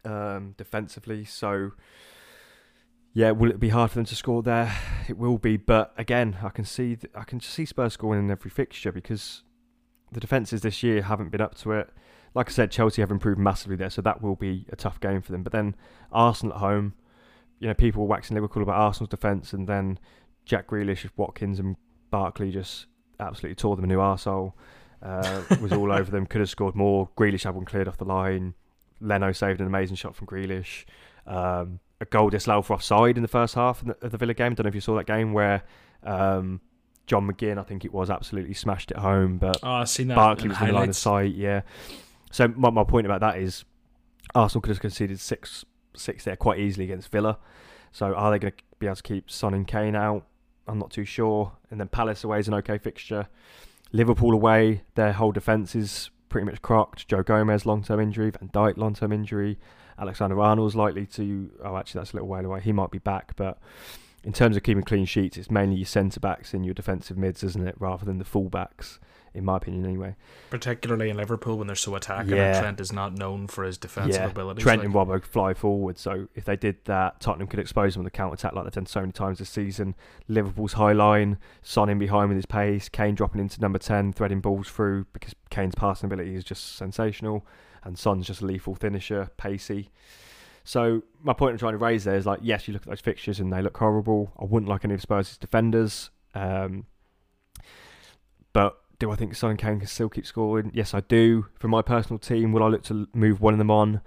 [0.05, 1.25] um, defensively.
[1.25, 1.71] So,
[3.13, 4.75] yeah, will it be hard for them to score there?
[5.07, 8.31] It will be, but again, I can see th- I can see Spurs scoring in
[8.31, 9.43] every fixture because
[10.11, 11.89] the defenses this year haven't been up to it.
[12.33, 15.21] Like I said, Chelsea have improved massively there, so that will be a tough game
[15.21, 15.43] for them.
[15.43, 15.75] But then
[16.11, 16.93] Arsenal at home,
[17.59, 19.99] you know, people were waxing lyrical about Arsenal's defence, and then
[20.45, 21.75] Jack Grealish, Watkins, and
[22.09, 22.85] Barkley just
[23.19, 24.53] absolutely tore them a new arsehole.
[25.01, 26.25] Uh, was all over them.
[26.25, 27.09] Could have scored more.
[27.17, 28.53] Grealish had one cleared off the line.
[29.01, 30.85] Leno saved an amazing shot from Grealish.
[31.25, 34.55] Um, a goal disallowed for offside in the first half of the, Villa game.
[34.55, 35.63] Don't know if you saw that game where
[36.03, 36.61] um,
[37.05, 39.37] John McGinn, I think it was, absolutely smashed it home.
[39.37, 41.35] But oh, I've seen that Barkley was in the line of sight.
[41.35, 41.61] Yeah.
[42.31, 43.65] So my, my point about that is
[44.33, 47.37] Arsenal could have conceded six six there quite easily against Villa.
[47.91, 50.25] So are they going to be able to keep Son and Kane out?
[50.67, 51.51] I'm not too sure.
[51.69, 53.27] And then Palace away is an okay fixture.
[53.91, 57.07] Liverpool away, their whole defence is pretty much crocked.
[57.07, 59.59] Joe Gomez long term injury, Van Dijk long term injury.
[59.99, 61.51] Alexander Arnold's likely to.
[61.63, 62.61] Oh, actually, that's a little while away.
[62.61, 63.59] He might be back, but
[64.23, 67.43] in terms of keeping clean sheets, it's mainly your centre backs and your defensive mids,
[67.43, 68.99] isn't it, rather than the full backs
[69.33, 70.15] in my opinion, anyway.
[70.49, 72.55] Particularly in Liverpool when they're so attacking, yeah.
[72.55, 74.29] and Trent is not known for his defensive yeah.
[74.29, 74.63] abilities.
[74.63, 74.85] Trent like.
[74.85, 78.11] and Robbo fly forward, so if they did that, Tottenham could expose them on the
[78.11, 79.95] counter attack like they've done so many times this season.
[80.27, 84.41] Liverpool's high line, Son in behind with his pace, Kane dropping into number 10, threading
[84.41, 87.45] balls through because Kane's passing ability is just sensational,
[87.83, 89.89] and Son's just a lethal finisher, pacey.
[90.63, 93.01] So my point I'm trying to raise there is like, yes, you look at those
[93.01, 94.31] fixtures and they look horrible.
[94.39, 96.11] I wouldn't like any of Spurs' defenders.
[96.35, 96.85] Um,
[98.53, 100.71] but do I think Son Kane can still keep scoring?
[100.75, 101.47] Yes, I do.
[101.55, 104.01] For my personal team, will I look to move one of them on?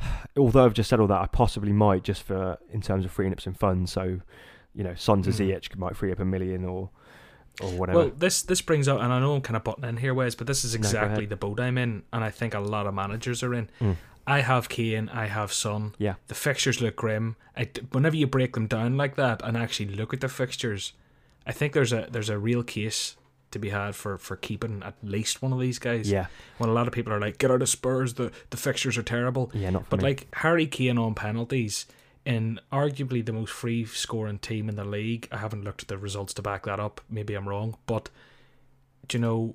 [0.36, 3.32] Although I've just said all that, I possibly might just for in terms of freeing
[3.32, 3.92] up some funds.
[3.92, 4.20] So,
[4.74, 5.34] you know, Son to mm.
[5.34, 6.90] Ziyech might free up a million or
[7.62, 7.98] or whatever.
[7.98, 10.34] Well, this this brings out, and I know I'm kind of butting in here, Wes,
[10.34, 12.94] but this is exactly no, the boat I'm in, and I think a lot of
[12.94, 13.70] managers are in.
[13.80, 13.96] Mm.
[14.26, 15.94] I have Kane, I have Son.
[15.96, 16.14] Yeah.
[16.26, 17.36] The fixtures look grim.
[17.56, 20.92] I, whenever you break them down like that and actually look at the fixtures,
[21.46, 23.16] I think there's a there's a real case
[23.58, 26.10] to be had for for keeping at least one of these guys.
[26.10, 26.26] Yeah.
[26.58, 29.02] When a lot of people are like, get out of Spurs, the the fixtures are
[29.02, 29.50] terrible.
[29.54, 30.04] Yeah, not But me.
[30.08, 31.86] like Harry Kane on penalties
[32.24, 35.28] in arguably the most free scoring team in the league.
[35.32, 37.00] I haven't looked at the results to back that up.
[37.08, 38.10] Maybe I'm wrong, but
[39.06, 39.54] do you know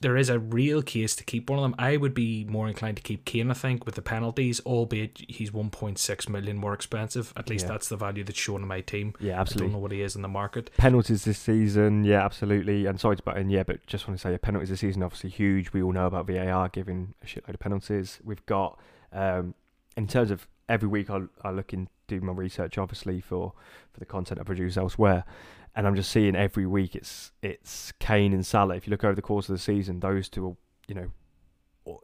[0.00, 1.74] there is a real case to keep one of them.
[1.78, 5.50] I would be more inclined to keep Kane, I think, with the penalties, albeit he's
[5.50, 7.32] 1.6 million more expensive.
[7.36, 7.72] At least yeah.
[7.72, 9.14] that's the value that's shown in my team.
[9.20, 9.64] Yeah, absolutely.
[9.64, 10.70] I don't know what he is in the market.
[10.76, 12.86] Penalties this season, yeah, absolutely.
[12.86, 15.02] And sorry to butt in, yeah, but just want to say, yeah, penalties this season
[15.02, 15.72] obviously huge.
[15.72, 18.20] We all know about VAR giving a shitload of penalties.
[18.24, 18.78] We've got,
[19.12, 19.54] um,
[19.96, 23.52] in terms of every week, I, I look and do my research, obviously, for,
[23.92, 25.24] for the content I produce elsewhere
[25.78, 28.74] and I'm just seeing every week it's it's Kane and Salah.
[28.74, 30.56] If you look over the course of the season, those two, are,
[30.88, 32.00] you know,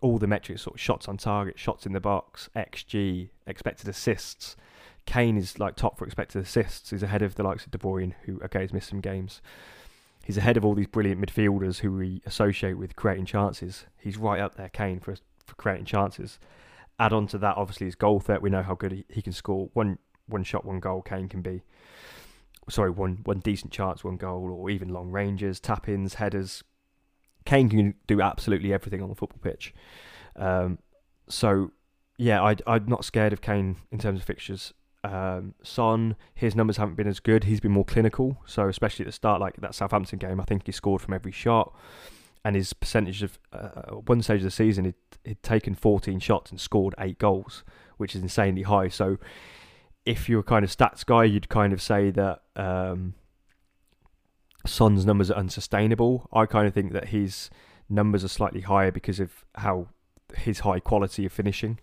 [0.00, 4.56] all the metrics, sort of shots on target, shots in the box, xG, expected assists.
[5.04, 6.90] Kane is like top for expected assists.
[6.90, 9.42] He's ahead of the likes of De Bruyne, who okay has missed some games.
[10.24, 13.84] He's ahead of all these brilliant midfielders who we associate with creating chances.
[13.98, 16.38] He's right up there, Kane, for for creating chances.
[16.98, 18.40] Add on to that, obviously, his goal threat.
[18.40, 19.68] We know how good he, he can score.
[19.74, 21.02] One one shot, one goal.
[21.02, 21.60] Kane can be.
[22.68, 26.62] Sorry, one one decent chance, one goal, or even long ranges, tap ins, headers.
[27.44, 29.74] Kane can do absolutely everything on the football pitch.
[30.36, 30.78] Um,
[31.28, 31.70] so,
[32.18, 34.74] yeah, I, I'm not scared of Kane in terms of fixtures.
[35.02, 37.44] Um, Son, his numbers haven't been as good.
[37.44, 38.38] He's been more clinical.
[38.46, 41.32] So, especially at the start, like that Southampton game, I think he scored from every
[41.32, 41.74] shot.
[42.44, 44.94] And his percentage of uh, one stage of the season, he'd,
[45.24, 47.64] he'd taken 14 shots and scored eight goals,
[47.98, 48.88] which is insanely high.
[48.88, 49.18] So,
[50.04, 53.14] if you're a kind of stats guy, you'd kind of say that um,
[54.66, 56.28] Son's numbers are unsustainable.
[56.32, 57.50] I kind of think that his
[57.88, 59.88] numbers are slightly higher because of how
[60.36, 61.78] his high quality of finishing.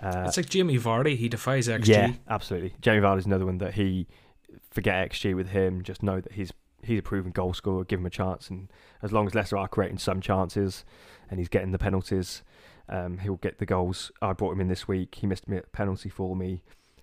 [0.00, 1.88] Uh, it's like Jamie Vardy; he defies XG.
[1.88, 2.74] Yeah, absolutely.
[2.80, 4.06] Jamie Vardy is another one that he
[4.70, 5.82] forget XG with him.
[5.82, 7.84] Just know that he's he's a proven goal scorer.
[7.84, 10.84] Give him a chance, and as long as Leicester are creating some chances,
[11.28, 12.42] and he's getting the penalties,
[12.88, 14.10] um, he'll get the goals.
[14.22, 15.16] I brought him in this week.
[15.16, 16.62] He missed a penalty for me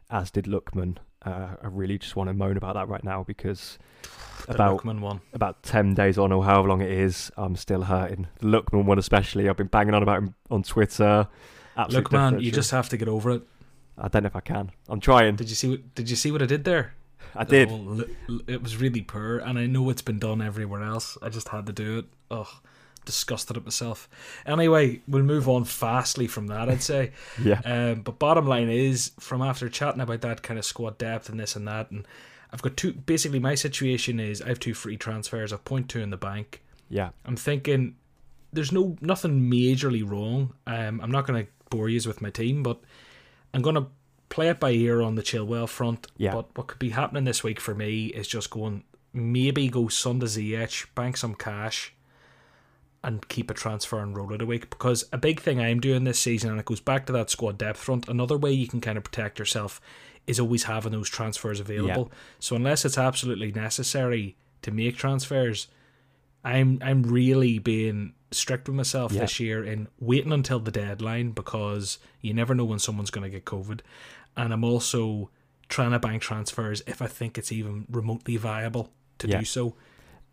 [0.09, 0.97] as did Lookman.
[1.25, 3.77] Uh, I really just want to moan about that right now because
[4.47, 5.21] the about one.
[5.33, 8.27] about ten days on or however long it is, I'm still hurting.
[8.39, 11.27] The Lookman one especially, I've been banging on about him on Twitter.
[11.75, 13.43] Absolute Look, man, you just have to get over it.
[13.97, 14.71] I don't know if I can.
[14.89, 15.35] I'm trying.
[15.35, 15.69] Did you see?
[15.69, 16.93] What, did you see what I did there?
[17.35, 17.69] I did.
[18.47, 21.17] it was really poor, and I know it's been done everywhere else.
[21.21, 22.05] I just had to do it.
[22.31, 22.47] Ugh
[23.07, 24.07] disgusted at myself.
[24.45, 27.11] Anyway, we'll move on fastly from that, I'd say.
[27.43, 27.61] yeah.
[27.65, 31.39] Um, but bottom line is, from after chatting about that kind of squad depth and
[31.39, 32.07] this and that, and
[32.53, 32.93] I've got two.
[32.93, 35.51] Basically, my situation is I have two free transfers.
[35.51, 36.61] I've point two in the bank.
[36.89, 37.09] Yeah.
[37.25, 37.95] I'm thinking
[38.53, 40.53] there's no nothing majorly wrong.
[40.67, 42.79] Um, I'm not going to bore you with my team, but
[43.53, 43.87] I'm going to
[44.29, 46.07] play it by ear on the Chilwell front.
[46.17, 46.33] Yeah.
[46.33, 49.93] But what could be happening this week for me is just going maybe go to
[49.93, 51.93] Ziyech, bank some cash,
[53.07, 56.03] and keep a transfer and roll it a week because a big thing I'm doing
[56.03, 58.09] this season, and it goes back to that squad depth front.
[58.09, 59.79] Another way you can kind of protect yourself
[60.27, 62.09] is always having those transfers available.
[62.11, 62.17] Yeah.
[62.39, 65.67] So unless it's absolutely necessary to make transfers,
[66.43, 69.21] I'm I'm really being strict with myself yeah.
[69.21, 73.29] this year in waiting until the deadline because you never know when someone's going to
[73.29, 73.79] get COVID,
[74.35, 75.29] and I'm also
[75.69, 79.39] trying to bank transfers if I think it's even remotely viable to yeah.
[79.39, 79.75] do so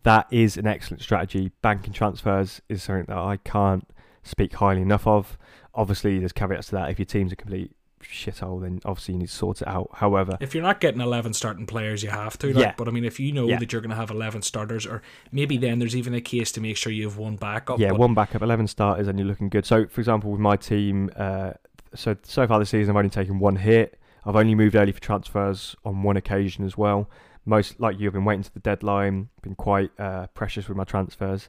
[0.05, 1.51] that is an excellent strategy.
[1.63, 3.87] Banking transfers is something that I can't
[4.21, 5.35] speak highly enough of.
[5.73, 6.91] Obviously, there's caveats to that.
[6.91, 7.71] If your team's a complete
[8.03, 9.89] shithole, then obviously you need to sort it out.
[9.93, 12.53] However, if you're not getting 11 starting players, you have to.
[12.53, 12.73] Like, yeah.
[12.77, 13.57] But I mean, if you know yeah.
[13.57, 16.61] that you're going to have 11 starters, or maybe then there's even a case to
[16.61, 17.79] make sure you have one backup.
[17.79, 19.65] Yeah, one backup, 11 starters, and you're looking good.
[19.65, 21.53] So, for example, with my team, uh,
[21.95, 23.99] so so far this season, I've only taken one hit.
[24.23, 27.09] I've only moved early for transfers on one occasion as well
[27.45, 30.83] most like you have been waiting to the deadline, been quite uh, precious with my
[30.83, 31.47] transfers,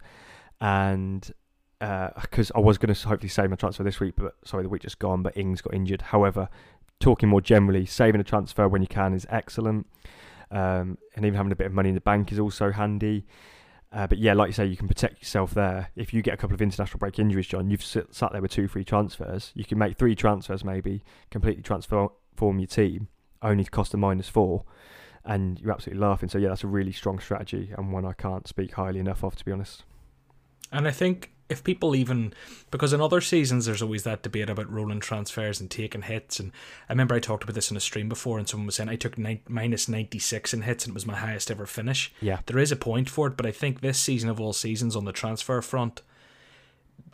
[0.61, 1.33] and
[1.79, 4.69] because uh, I was going to hopefully save my transfer this week, but sorry, the
[4.69, 5.23] week just gone.
[5.23, 6.03] But Ings got injured.
[6.03, 6.49] However,
[7.01, 9.87] talking more generally, saving a transfer when you can is excellent,
[10.51, 13.27] um, and even having a bit of money in the bank is also handy.
[13.93, 15.91] Uh, but yeah, like you say, you can protect yourself there.
[15.97, 18.51] If you get a couple of international break injuries, John, you've sit, sat there with
[18.51, 19.53] two free transfers.
[19.55, 23.09] You can make three transfers, maybe completely transform your team,
[23.41, 24.65] only to cost a minus four
[25.27, 26.29] and you're absolutely laughing.
[26.29, 29.37] So yeah, that's a really strong strategy and one I can't speak highly enough of,
[29.37, 29.85] to be honest.
[30.73, 32.33] And I think if people even
[32.71, 36.51] because in other seasons there's always that debate about rolling transfers and taking hits and
[36.89, 38.97] I remember I talked about this in a stream before and someone was saying I
[38.97, 42.59] took ni- minus 96 in hits and it was my highest ever finish yeah there
[42.59, 45.13] is a point for it but I think this season of all seasons on the
[45.13, 46.03] transfer front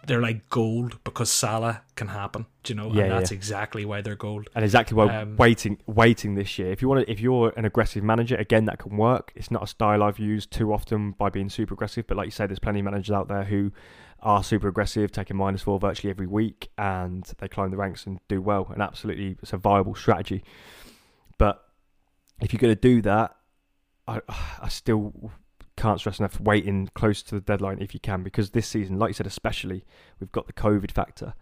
[0.07, 2.47] they're like gold because Salah can happen.
[2.63, 2.93] Do you know?
[2.93, 3.37] Yeah, and that's yeah.
[3.37, 4.49] exactly why they're gold.
[4.55, 6.73] And exactly why um, waiting waiting this year.
[6.73, 9.33] If you want to, if you're an aggressive manager, again that can work.
[9.35, 12.33] It's not a style I've used too often by being super aggressive, but like you
[12.33, 13.73] say, there's plenty of managers out there who
[14.21, 18.21] are super aggressive, taking minus four virtually every week, and they climb the ranks and
[18.29, 18.69] do well.
[18.73, 20.45] And absolutely, it's a viable strategy.
[21.39, 21.65] But
[22.41, 23.37] if you're going to do that,
[24.07, 24.21] I
[24.61, 25.33] I still
[25.77, 29.11] can't stress enough waiting close to the deadline if you can, because this season, like
[29.11, 29.85] you said, especially,
[30.21, 31.35] we've got the COVID factor.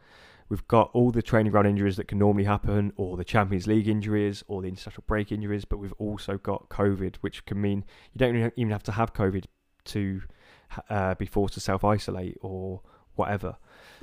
[0.49, 3.89] We've got all the training ground injuries that can normally happen, or the Champions League
[3.89, 8.19] injuries, or the international break injuries, but we've also got COVID, which can mean you
[8.19, 9.45] don't even have to have COVID
[9.87, 10.23] to
[10.89, 12.83] uh, be forced to self isolate or
[13.15, 13.57] whatever.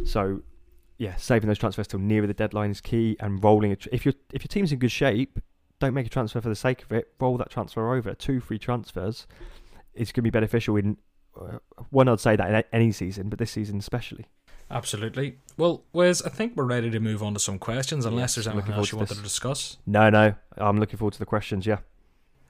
[0.05, 0.41] So,
[0.97, 3.75] yeah, saving those transfers till nearer the deadline is key, and rolling.
[3.75, 5.39] Tr- if your if your team's in good shape,
[5.79, 7.09] don't make a transfer for the sake of it.
[7.19, 8.13] Roll that transfer over.
[8.13, 9.27] Two free transfers
[9.97, 10.97] it's going to be beneficial in
[11.39, 12.07] uh, one.
[12.07, 14.25] I'd say that in any season, but this season especially.
[14.69, 15.37] Absolutely.
[15.55, 18.55] Well, Wes, I think we're ready to move on to some questions, unless yes, there's
[18.55, 19.77] anything else you wanted to discuss.
[19.85, 21.65] No, no, I'm looking forward to the questions.
[21.65, 21.79] Yeah.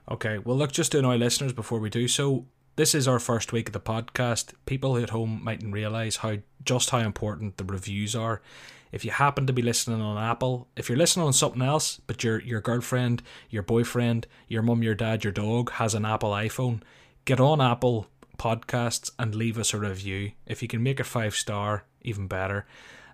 [0.10, 0.40] Okay.
[0.40, 3.70] Well, look, just to annoy listeners before we do so, this is our first week
[3.70, 4.54] of the podcast.
[4.66, 8.42] People at home mightn't realize how just how important the reviews are
[8.92, 12.24] if you happen to be listening on Apple, if you're listening on something else, but
[12.24, 16.82] your your girlfriend, your boyfriend, your mum, your dad, your dog has an Apple iPhone,
[17.28, 18.08] get on Apple
[18.40, 20.32] Podcasts and leave us a review.
[20.46, 22.66] If you can make it five star, even better.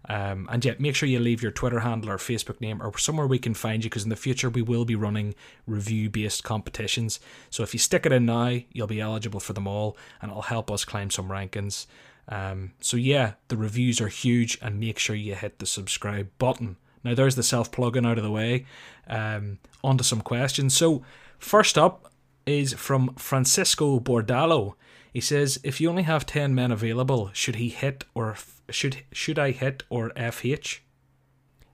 [0.07, 3.25] Um, and yet, make sure you leave your Twitter handle or Facebook name or somewhere
[3.25, 5.33] we can find you because in the future we will be running
[5.65, 7.19] review based competitions.
[7.49, 10.43] So if you stick it in now, you'll be eligible for them all and it'll
[10.43, 11.87] help us climb some rankings.
[12.27, 16.77] Um, so yeah, the reviews are huge, and make sure you hit the subscribe button.
[17.03, 18.65] Now there's the self plugging out of the way.
[19.07, 20.75] Um, on to some questions.
[20.75, 21.03] So
[21.39, 22.12] first up
[22.45, 24.75] is from Francisco Bordalo.
[25.11, 28.35] He says, "If you only have ten men available, should he hit or
[28.69, 30.79] should should I hit or FH?"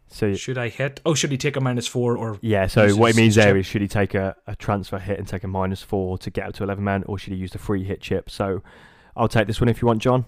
[0.07, 1.01] So should I hit?
[1.05, 2.39] Oh, should he take a minus four or?
[2.41, 2.67] Yeah.
[2.67, 5.43] So what it means there is, should he take a, a transfer hit and take
[5.43, 7.83] a minus four to get up to eleven men, or should he use the free
[7.83, 8.29] hit chip?
[8.29, 8.63] So
[9.15, 10.25] I'll take this one if you want, John.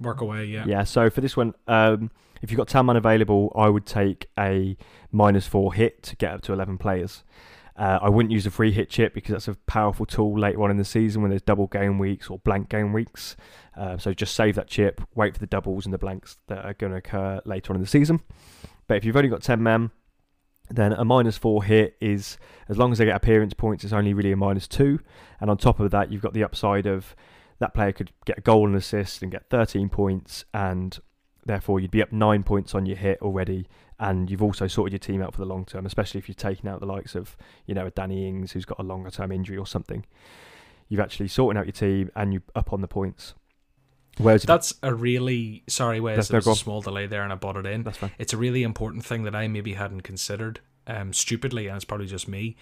[0.00, 0.64] Work away, yeah.
[0.66, 4.28] Yeah, so for this one, um, if you've got 10 man available, I would take
[4.38, 4.76] a
[5.12, 7.22] minus 4 hit to get up to 11 players.
[7.82, 10.70] Uh, I wouldn't use a free hit chip because that's a powerful tool later on
[10.70, 13.34] in the season when there's double game weeks or blank game weeks.
[13.76, 16.74] Uh, so just save that chip, wait for the doubles and the blanks that are
[16.74, 18.20] going to occur later on in the season.
[18.86, 19.90] But if you've only got 10 men,
[20.70, 24.14] then a minus 4 hit is, as long as they get appearance points, it's only
[24.14, 25.00] really a minus 2.
[25.40, 27.16] And on top of that, you've got the upside of
[27.58, 31.00] that player could get a goal and assist and get 13 points, and
[31.44, 33.66] therefore you'd be up nine points on your hit already.
[34.02, 36.68] And you've also sorted your team out for the long term, especially if you've taken
[36.68, 37.36] out the likes of,
[37.66, 40.04] you know, a Danny Ings who's got a longer term injury or something.
[40.88, 43.34] You've actually sorted out your team and you're up on the points.
[44.18, 47.64] Whereas that's a really sorry, Wes, there's a small delay there and I bought it
[47.64, 47.84] in.
[47.84, 48.10] That's fine.
[48.18, 52.08] It's a really important thing that I maybe hadn't considered, um, stupidly, and it's probably
[52.08, 52.56] just me.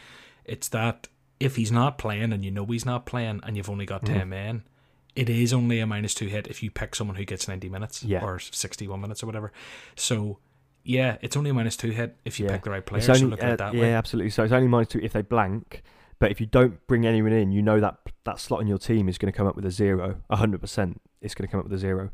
[0.45, 1.09] It's that
[1.41, 4.13] if he's not playing and you know he's not playing and you've only got mm.
[4.13, 4.65] ten men,
[5.17, 8.05] it is only a minus two hit if you pick someone who gets 90 minutes
[8.05, 8.23] yeah.
[8.23, 9.53] or 61 minutes or whatever.
[9.97, 10.39] So,
[10.85, 12.53] yeah, it's only a minus two hit if you yeah.
[12.53, 13.03] pick the right player.
[13.03, 13.95] Only, so look at uh, it that yeah, way.
[13.95, 14.31] absolutely.
[14.31, 15.83] So it's only minus two if they blank.
[16.19, 19.09] But if you don't bring anyone in, you know that that slot in your team
[19.09, 20.21] is going to come up with a zero.
[20.31, 22.11] 100% it's going to come up with a zero.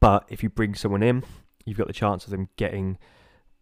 [0.00, 1.24] But if you bring someone in,
[1.64, 2.98] you've got the chance of them getting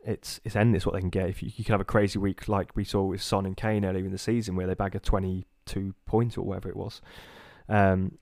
[0.05, 1.29] it's it's endless what they can get.
[1.29, 3.85] If you, you can have a crazy week like we saw with Son and Kane
[3.85, 7.01] earlier in the season, where they bag a twenty-two point or whatever it was.
[7.69, 8.19] Um,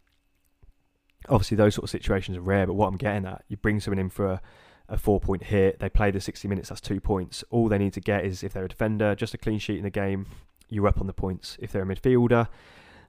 [1.28, 3.98] obviously those sort of situations are rare, but what I'm getting at, you bring someone
[3.98, 4.42] in for a,
[4.88, 7.42] a four point hit, they play the 60 minutes, that's two points.
[7.50, 9.84] All they need to get is if they're a defender, just a clean sheet in
[9.84, 10.26] the game,
[10.68, 11.56] you're up on the points.
[11.60, 12.48] If they're a midfielder,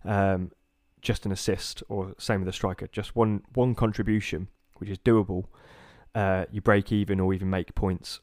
[0.03, 0.51] um,
[1.01, 5.45] just an assist, or same with a striker, just one one contribution, which is doable.
[6.13, 8.21] Uh, you break even or even make points.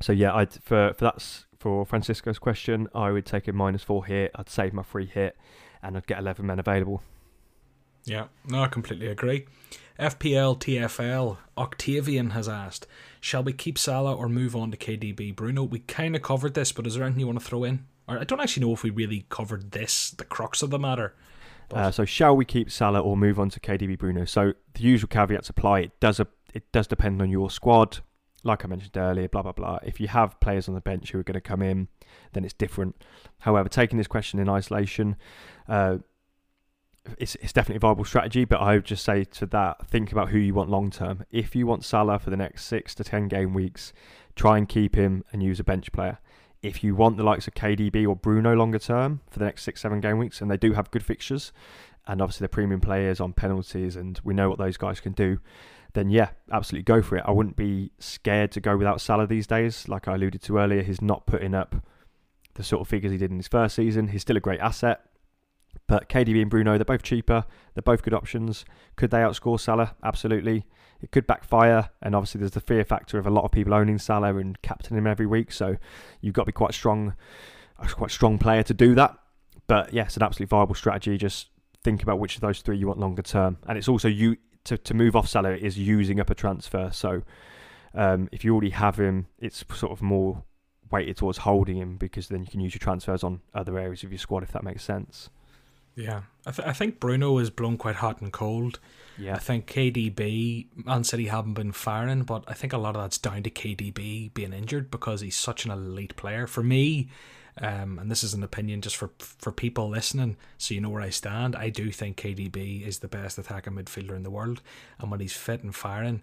[0.00, 4.06] So yeah, I'd for for that's for Francisco's question, I would take a minus four
[4.06, 4.30] hit.
[4.34, 5.36] I'd save my free hit,
[5.82, 7.02] and I'd get eleven men available.
[8.04, 9.46] Yeah, no, I completely agree.
[9.98, 12.86] FPL TFL Octavian has asked,
[13.20, 15.36] shall we keep Salah or move on to KDB?
[15.36, 17.84] Bruno, we kind of covered this, but is there anything you want to throw in?
[18.08, 21.14] Or I don't actually know if we really covered this, the crux of the matter.
[21.72, 24.24] Uh, so shall we keep Salah or move on to KDB Bruno?
[24.24, 25.80] So the usual caveats apply.
[25.80, 27.98] It does a, it does depend on your squad.
[28.42, 29.78] Like I mentioned earlier, blah blah blah.
[29.84, 31.88] If you have players on the bench who are going to come in,
[32.32, 33.04] then it's different.
[33.40, 35.16] However, taking this question in isolation,
[35.68, 35.98] uh,
[37.18, 40.30] it's, it's definitely a viable strategy, but I would just say to that, think about
[40.30, 41.24] who you want long term.
[41.30, 43.92] If you want Salah for the next six to ten game weeks,
[44.36, 46.18] try and keep him and use a bench player.
[46.62, 49.80] If you want the likes of KDB or Bruno longer term for the next six,
[49.80, 51.52] seven game weeks, and they do have good fixtures,
[52.06, 55.38] and obviously they're premium players on penalties, and we know what those guys can do,
[55.94, 57.24] then yeah, absolutely go for it.
[57.26, 59.88] I wouldn't be scared to go without Salah these days.
[59.88, 61.76] Like I alluded to earlier, he's not putting up
[62.54, 64.08] the sort of figures he did in his first season.
[64.08, 65.00] He's still a great asset
[65.86, 67.44] but KDB and Bruno, they're both cheaper.
[67.74, 68.64] They're both good options.
[68.96, 69.96] Could they outscore Salah?
[70.04, 70.64] Absolutely.
[71.02, 73.98] It could backfire, and obviously there's the fear factor of a lot of people owning
[73.98, 75.50] Salah and captaining him every week.
[75.50, 75.76] So
[76.20, 77.14] you've got to be quite strong,
[77.78, 79.16] a quite strong player to do that.
[79.66, 81.16] But yes, an absolutely viable strategy.
[81.16, 81.48] Just
[81.82, 84.76] think about which of those three you want longer term, and it's also you to
[84.76, 86.90] to move off Salah is using up a transfer.
[86.92, 87.22] So
[87.94, 90.44] um, if you already have him, it's sort of more
[90.90, 94.10] weighted towards holding him because then you can use your transfers on other areas of
[94.10, 95.30] your squad if that makes sense.
[96.00, 98.78] Yeah, I, th- I think Bruno is blown quite hot and cold.
[99.18, 103.02] Yeah, I think KDB, Man City haven't been firing, but I think a lot of
[103.02, 106.46] that's down to KDB being injured because he's such an elite player.
[106.46, 107.10] For me,
[107.60, 111.02] um, and this is an opinion just for for people listening, so you know where
[111.02, 111.54] I stand.
[111.54, 114.62] I do think KDB is the best attacking midfielder in the world,
[114.98, 116.22] and when he's fit and firing,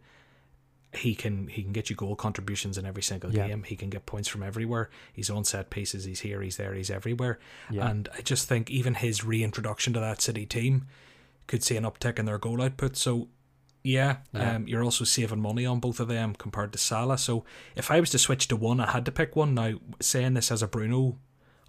[0.93, 3.47] he can he can get you goal contributions in every single yeah.
[3.47, 3.63] game.
[3.63, 4.89] He can get points from everywhere.
[5.13, 6.05] He's on set pieces.
[6.05, 6.41] He's here.
[6.41, 6.73] He's there.
[6.73, 7.39] He's everywhere.
[7.69, 7.89] Yeah.
[7.89, 10.87] And I just think even his reintroduction to that City team
[11.45, 12.95] could see an uptick in their goal output.
[12.95, 13.27] So
[13.83, 14.55] Yeah, Yeah.
[14.55, 17.17] Um, you're also saving money on both of them compared to Salah.
[17.17, 17.43] So
[17.75, 19.53] if I was to switch to one, I had to pick one.
[19.53, 21.17] Now, saying this as a Bruno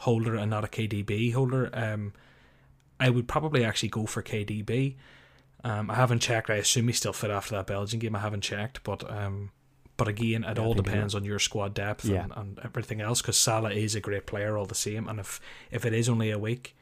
[0.00, 2.12] holder and not a KDB holder, um,
[3.00, 4.96] I would probably actually go for KDB.
[5.64, 6.50] Um, I haven't checked.
[6.50, 8.14] I assume he's still fit after that Belgian game.
[8.14, 9.50] I haven't checked, but um,
[9.96, 12.26] but again, it Yeah, all depends on your squad depth and, Yeah.
[12.36, 13.20] and everything else.
[13.20, 15.40] Because Salah is a great player all the same, and if
[15.70, 16.76] if it is only a week,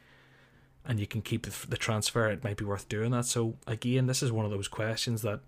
[0.85, 3.25] and you can keep the, the transfer, it might be worth doing that.
[3.25, 5.41] So again, this is one of those questions that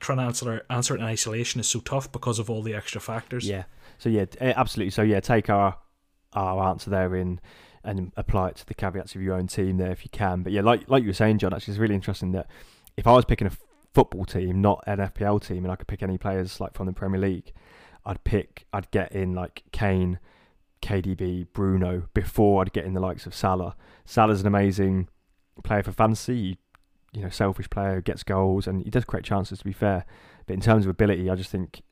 [0.00, 3.00] trying to answer answer it in isolation is so tough because of all the extra
[3.00, 3.46] factors.
[3.46, 3.64] Yeah.
[3.98, 4.90] So yeah, eh, absolutely.
[4.90, 5.76] So yeah, take our
[6.32, 7.40] our answer there in
[7.84, 10.42] and apply it to the caveats of your own team there if you can.
[10.42, 12.48] But yeah, like like you were saying, John, actually, it's really interesting that
[12.96, 13.52] if I was picking a
[13.92, 16.92] football team, not an FPL team, and I could pick any players like from the
[16.92, 17.52] Premier League,
[18.04, 20.18] I'd pick, I'd get in like Kane,
[20.82, 23.76] KDB, Bruno before I'd get in the likes of Salah.
[24.04, 25.08] Salah's an amazing
[25.62, 26.58] player for fantasy.
[27.12, 29.60] You know, selfish player who gets goals and he does create chances.
[29.60, 30.04] To be fair,
[30.46, 31.82] but in terms of ability, I just think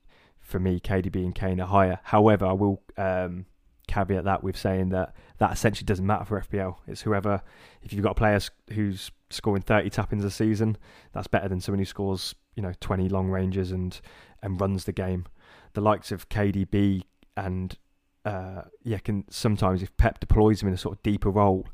[0.40, 2.00] for me, KDB and Kane are higher.
[2.02, 3.46] However, I will um,
[3.88, 6.76] caveat that with saying that that essentially doesn't matter for FPL.
[6.86, 7.42] It's whoever,
[7.82, 8.40] if you've got a player
[8.72, 10.76] who's scoring 30 tap-ins a season,
[11.12, 14.00] that's better than someone who scores, you know, 20 long ranges and
[14.42, 15.26] and runs the game.
[15.74, 17.02] The likes of KDB
[17.36, 17.76] and
[18.24, 21.66] uh, yeah, can sometimes if Pep deploys him in a sort of deeper role,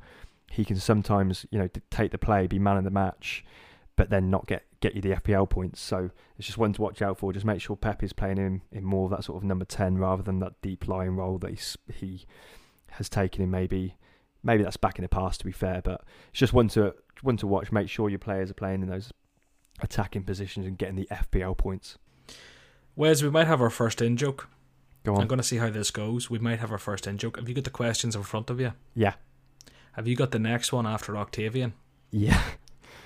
[0.50, 3.44] he can sometimes you know dictate the play, be man of the match,
[3.96, 5.80] but then not get get you the FPL points.
[5.80, 7.32] So it's just one to watch out for.
[7.32, 9.98] Just make sure Pep is playing him in more of that sort of number ten
[9.98, 12.26] rather than that deep lying role that he's, he
[12.92, 13.50] has taken in.
[13.50, 13.96] Maybe
[14.42, 17.36] maybe that's back in the past to be fair, but it's just one to one
[17.38, 17.72] to watch.
[17.72, 19.12] Make sure your players are playing in those
[19.80, 21.98] attacking positions and getting the FPL points.
[22.96, 24.48] Wes, we might have our first in joke.
[25.04, 25.22] Go on.
[25.22, 26.28] I'm going to see how this goes.
[26.28, 27.36] We might have our first in joke.
[27.38, 28.72] Have you got the questions in front of you?
[28.94, 29.14] Yeah.
[29.92, 31.74] Have you got the next one after Octavian?
[32.10, 32.42] Yeah.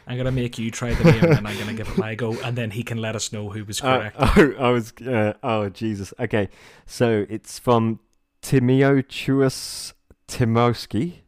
[0.06, 2.14] I'm going to make you try the name and I'm going to give it my
[2.14, 4.16] go, and then he can let us know who was Uh, correct.
[4.18, 4.92] oh, I was.
[5.00, 6.12] Uh, oh, Jesus.
[6.18, 6.48] Okay,
[6.86, 8.00] so it's from
[8.42, 9.92] Timiochus
[10.28, 11.18] Timowski.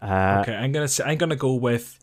[0.00, 1.98] Uh, okay, I'm gonna say, I'm gonna go with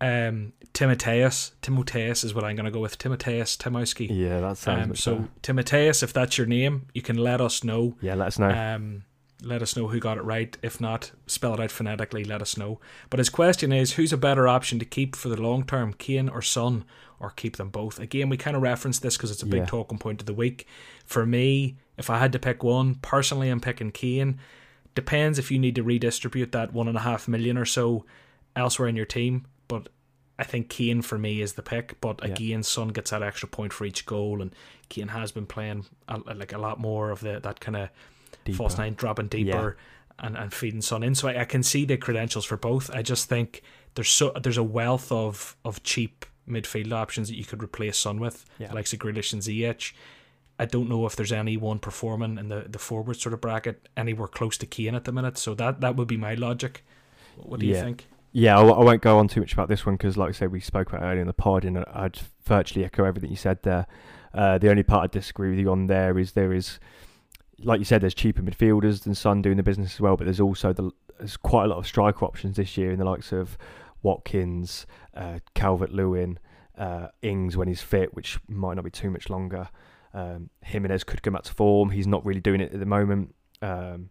[0.00, 1.52] um Timotheus.
[1.60, 2.98] Timotheus is what I'm gonna go with.
[2.98, 4.08] Timotheus Timowski.
[4.10, 4.90] Yeah, that sounds.
[4.90, 5.28] Um, so better.
[5.42, 7.96] Timotheus, if that's your name, you can let us know.
[8.00, 8.48] yeah, let us know.
[8.50, 9.02] Um,
[9.42, 10.56] let us know who got it right.
[10.62, 12.24] If not, spell it out phonetically.
[12.24, 12.80] Let us know.
[13.08, 16.28] But his question is, who's a better option to keep for the long term, Kane
[16.28, 16.84] or Son,
[17.18, 17.98] or keep them both?
[17.98, 19.66] Again, we kind of reference this because it's a big Yeah.
[19.66, 20.66] talking point of the week.
[21.04, 24.38] For me, if I had to pick one, personally, I'm picking Kane.
[24.94, 28.04] Depends if you need to redistribute that one and a half million or so
[28.56, 29.88] elsewhere in your team, but.
[30.38, 32.32] I think Kane for me is the pick, but Yeah.
[32.32, 34.54] again, Son gets that extra point for each goal, and
[34.88, 37.90] Kane has been playing a, like a lot more of the that kind of
[38.54, 38.82] false Deeper.
[38.82, 39.76] nine dropping deeper
[40.18, 41.14] and, and feeding Son in.
[41.14, 42.90] So I, I can see the credentials for both.
[42.92, 43.62] I just think
[43.94, 48.18] there's so there's a wealth of of cheap midfield options that you could replace Son
[48.18, 48.72] with, Yeah.
[48.72, 49.92] like Grealish and Ziyech.
[50.58, 53.88] I don't know if there's any one performing in the, the forward sort of bracket
[53.96, 55.38] anywhere close to Kane at the minute.
[55.38, 56.84] So that that would be my logic.
[57.36, 58.06] What do you think?
[58.32, 60.60] Yeah, I won't go on too much about this one because, like I said, we
[60.60, 63.86] spoke about it earlier in the pod, and I'd virtually echo everything you said there.
[64.32, 66.78] Uh, the only part I disagree with you on there is there is,
[67.62, 70.40] like you said, there's cheaper midfielders than Son doing the business as well, but there's
[70.40, 73.58] also the there's quite a lot of striker options this year in the likes of
[74.02, 76.38] Watkins, uh, Calvert Lewin,
[76.78, 79.68] uh, Ings when he's fit, which might not be too much longer.
[80.14, 81.90] Um, Jimenez could come back to form.
[81.90, 83.34] He's not really doing it at the moment.
[83.60, 84.10] Um,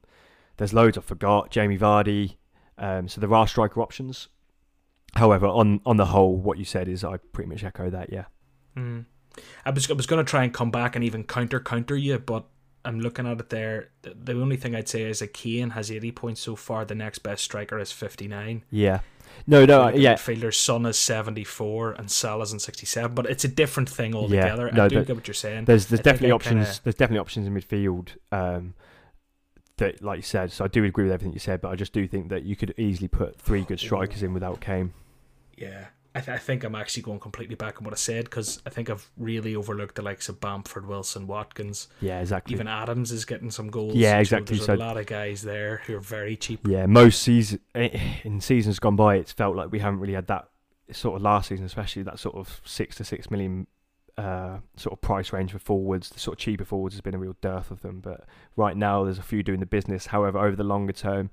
[0.58, 1.50] there's loads I forgot.
[1.50, 2.36] Jamie Vardy.
[2.78, 4.30] Um, so there are striker options.
[5.16, 8.14] However, on on the whole, what you said is I pretty much echo that.
[8.14, 8.26] Yeah.
[8.78, 9.06] Mm.
[9.66, 12.20] I was I was going to try and come back and even counter counter you,
[12.20, 12.46] but
[12.86, 13.90] I'm looking at it there.
[14.04, 16.86] The, the only thing I'd say is that Kane has 80 points so far.
[16.86, 18.64] The next best striker is 59.
[18.72, 19.00] Yeah.
[19.48, 20.16] No, no, yeah.
[20.16, 24.72] Midfielder's Son is 74 and Salah's in 67, but it's a different thing altogether.
[24.72, 25.66] no, I do get what you're saying.
[25.66, 26.66] There's there's I definitely options.
[26.68, 28.10] kinda- There's definitely options in midfield.
[28.32, 28.74] Um,
[29.78, 30.52] that like you said.
[30.52, 32.56] So I do agree with everything you said, but I just do think that you
[32.56, 34.92] could easily put three good strikers in without Kane.
[35.58, 35.86] Yeah.
[36.16, 38.70] I, th- I think I'm actually going completely back on what I said because I
[38.72, 41.88] think I've really overlooked the likes of Bamford, Wilson, Watkins.
[42.02, 42.54] Yeah, exactly.
[42.56, 43.94] Even Adams is getting some goals.
[43.96, 44.58] Yeah, exactly.
[44.58, 46.68] So there's So- a lot of guys there who are very cheap.
[46.68, 50.50] Yeah, most season in seasons gone by, it's felt like we haven't really had that
[50.92, 53.68] sort of last season, especially that sort of six to six million
[54.18, 56.10] uh, sort of price range for forwards.
[56.10, 58.26] The sort of cheaper forwards has been a real dearth of them, but
[58.58, 60.08] right now there's a few doing the business.
[60.08, 61.30] However, over the longer term,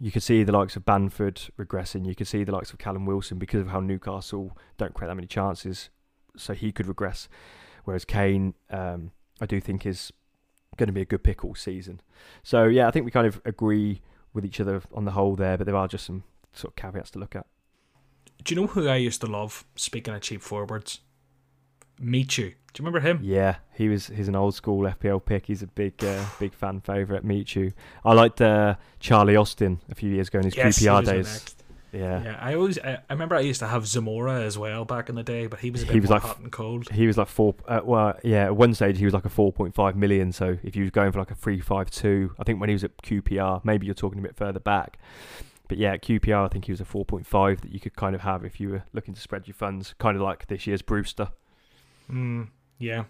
[0.00, 2.06] you can see the likes of Bamford regressing.
[2.06, 5.14] You can see the likes of Callum Wilson because of how Newcastle don't create that
[5.14, 5.90] many chances,
[6.36, 7.28] so he could regress.
[7.84, 10.10] Whereas Kane, um, I do think is
[10.76, 12.00] going to be a good pick all season.
[12.42, 14.00] So yeah, I think we kind of agree
[14.32, 17.10] with each other on the whole there, but there are just some sort of caveats
[17.10, 17.46] to look at.
[18.42, 19.66] Do you know who I used to love?
[19.76, 21.00] Speaking of cheap forwards,
[22.00, 22.50] Michu.
[22.72, 23.20] Do you remember him?
[23.22, 24.06] Yeah, he was.
[24.08, 25.46] He's an old school FPL pick.
[25.46, 27.24] He's a big, uh, big fan favorite.
[27.24, 27.72] Michu.
[28.04, 31.56] I liked uh, Charlie Austin a few years ago in his Yes, QPR days.
[31.92, 32.22] Yeah.
[32.22, 35.16] Yeah, I always I, I remember I used to have Zamora as well back in
[35.16, 36.88] the day, but he was a bit He was like- hot and cold.
[36.90, 37.56] He was like four.
[37.66, 38.44] Uh, well, yeah.
[38.44, 40.30] At one stage, he was like a four point five million.
[40.30, 42.74] So if you was going for like a three five two, I think when he
[42.74, 44.98] was at QPR, maybe you're talking a bit further back.
[45.66, 47.96] But yeah, at QPR, I think he was a four point five that you could
[47.96, 50.68] kind of have if you were looking to spread your funds, kind of like this
[50.68, 51.30] year's Brewster.
[52.10, 52.48] Mm,
[52.78, 53.04] yeah.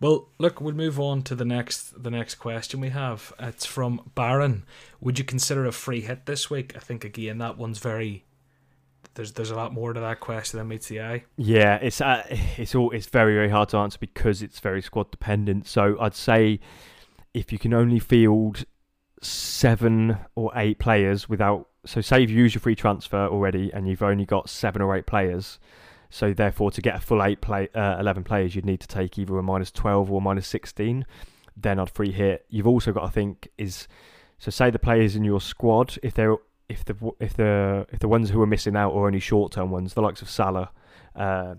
[0.00, 3.32] Well, look, we'll move on to the next the next question we have.
[3.38, 4.64] It's from Baron.
[5.00, 6.74] Would you consider a free hit this week?
[6.76, 8.24] I think again that one's very.
[9.14, 11.24] There's there's a lot more to that question than meets the eye.
[11.36, 12.24] Yeah, it's uh,
[12.56, 15.66] it's all it's very very hard to answer because it's very squad dependent.
[15.66, 16.60] So I'd say
[17.34, 18.64] if you can only field
[19.20, 24.02] seven or eight players without, so say you've used your free transfer already and you've
[24.02, 25.58] only got seven or eight players.
[26.12, 29.18] So therefore, to get a full eight play, uh, eleven players, you'd need to take
[29.18, 31.06] either a minus twelve or minus sixteen.
[31.56, 32.44] Then I'd free hit.
[32.50, 33.88] You've also got to think is
[34.38, 36.36] so say the players in your squad if they're
[36.68, 39.70] if the if the if the ones who are missing out are only short term
[39.70, 40.70] ones, the likes of Salah,
[41.16, 41.54] uh,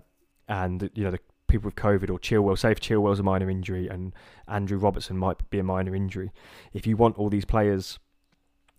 [0.46, 2.56] and you know the people with COVID or Chilwell.
[2.56, 4.12] Say if Chilwell's a minor injury and
[4.46, 6.30] Andrew Robertson might be a minor injury.
[6.72, 7.98] If you want all these players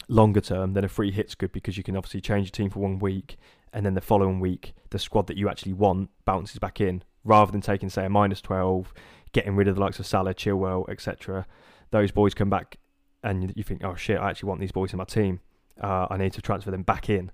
[0.07, 2.79] longer term, then a free hit's good because you can obviously change your team for
[2.79, 3.35] one week,
[3.75, 7.51] and then the following week the squad that you actually want bounces back in, rather
[7.51, 8.91] than taking say a minus twelve,
[9.33, 11.45] getting rid of the likes of Salah, Chilwell, etc.
[11.91, 12.77] Those boys come back,
[13.21, 15.41] and you- you think, oh shit, I actually want these boys in my team.
[15.81, 17.31] Uh, I need to transfer them back in.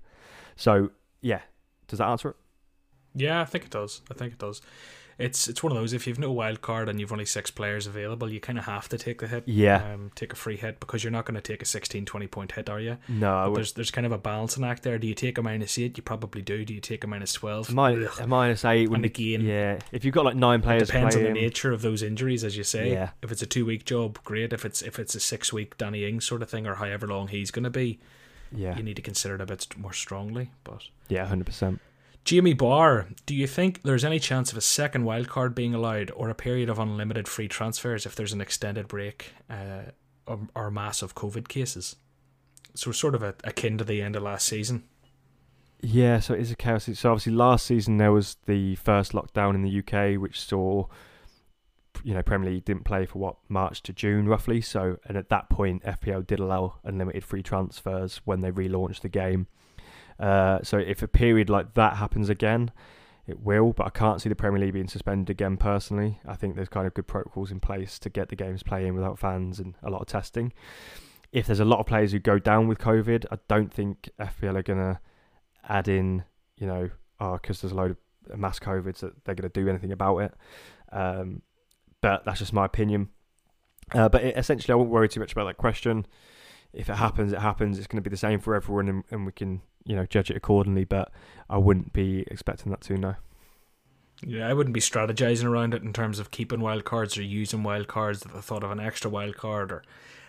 [0.56, 0.90] So
[1.22, 1.42] yeah,
[1.86, 2.36] does that answer it?
[3.14, 4.02] Yeah, I think it does.
[4.10, 4.60] I think it does.
[5.18, 7.86] It's it's one of those if you've no wild card and you've only six players
[7.86, 9.44] available, you kind of have to take the hit.
[9.46, 9.92] Yeah.
[9.92, 12.52] Um, take a free hit because you're not going to take a 16, 20 point
[12.52, 12.98] hit, are you?
[13.08, 14.98] No, there's there's kind of a balancing act there.
[14.98, 15.96] Do you take a minus eight?
[15.96, 16.64] You probably do.
[16.64, 17.70] Do you take a minus twelve?
[17.70, 19.78] A minus eight be again, yeah.
[19.92, 22.56] If you've got like nine It players, depends on the nature of those injuries, as
[22.56, 22.92] you say.
[22.92, 23.10] Yeah.
[23.22, 24.52] If it's a two week job, great.
[24.52, 27.28] If it's if it's a six week Danny Ings sort of thing, or however long
[27.28, 27.98] he's going to be,
[28.50, 30.50] Yeah, you need to consider it a bit more strongly.
[30.64, 31.80] But yeah, hundred percent.
[32.24, 36.12] Jamie Barr, do you think there's any chance of a second wild card being allowed,
[36.14, 39.90] or a period of unlimited free transfers if there's an extended break uh,
[40.26, 41.96] or, or massive COVID cases?
[42.74, 44.84] So sort of a, akin to the end of last season.
[45.80, 46.88] Yeah, so it is a chaos.
[46.94, 50.86] So obviously last season there was the first lockdown in the UK, which saw,
[52.04, 54.60] you know, Premier League didn't play for what March to June roughly.
[54.60, 59.08] So and at that point FPL did allow unlimited free transfers when they relaunched the
[59.08, 59.48] game.
[60.22, 62.70] Uh, so if a period like that happens again,
[63.26, 63.72] it will.
[63.72, 65.56] But I can't see the Premier League being suspended again.
[65.56, 68.94] Personally, I think there's kind of good protocols in place to get the games playing
[68.94, 70.52] without fans and a lot of testing.
[71.32, 74.56] If there's a lot of players who go down with COVID, I don't think FPL
[74.56, 75.00] are gonna
[75.68, 76.24] add in,
[76.56, 77.92] you know, because there's a load
[78.30, 80.34] of mass COVIDs that they're going to do anything about it.
[80.90, 81.42] Um,
[82.00, 83.08] but that's just my opinion.
[83.94, 86.06] Uh, but it, essentially, I won't worry too much about that question.
[86.72, 87.78] If it happens, it happens.
[87.78, 90.30] It's going to be the same for everyone, and, and we can, you know, judge
[90.30, 90.84] it accordingly.
[90.84, 91.10] But
[91.48, 93.14] I wouldn't be expecting that to no.
[94.24, 97.62] Yeah, I wouldn't be strategizing around it in terms of keeping wild cards or using
[97.62, 99.82] wild cards at the thought of an extra wild card, or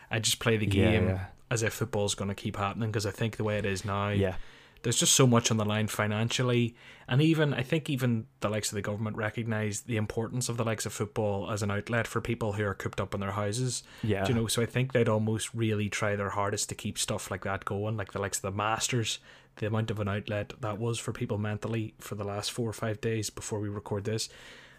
[0.10, 3.12] I just play the game yeah, as if football's going to keep happening because I
[3.12, 4.36] think the way it is now, yeah,
[4.82, 6.76] there's just so much on the line financially,
[7.08, 10.66] and even I think even the likes of the government recognise the importance of the
[10.66, 13.84] likes of football as an outlet for people who are cooped up in their houses.
[14.02, 16.98] yeah, Do you know, so I think they'd almost really try their hardest to keep
[16.98, 19.20] stuff like that going, like the likes of the Masters,
[19.58, 22.74] the amount of an outlet that was for people mentally for the last four or
[22.74, 24.30] five days before we record this.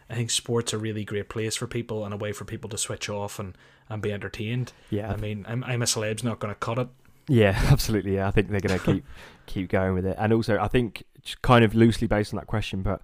[0.08, 2.78] I think sports a really great place for people and a way for people to
[2.78, 3.56] switch off and,
[3.88, 4.72] and be entertained.
[4.90, 5.10] yeah.
[5.10, 6.88] I mean, I'm, I'm a celeb's not going to cut it.
[7.28, 8.16] Yeah, absolutely.
[8.16, 9.04] Yeah, I think they're going to keep
[9.46, 11.04] keep going with it, and also I think
[11.42, 13.00] kind of loosely based on that question, but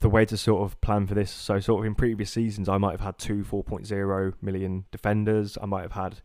[0.00, 1.30] the way to sort of plan for this.
[1.30, 5.56] So, sort of in previous seasons, I might have had two 4.0 million defenders.
[5.60, 6.20] I might have had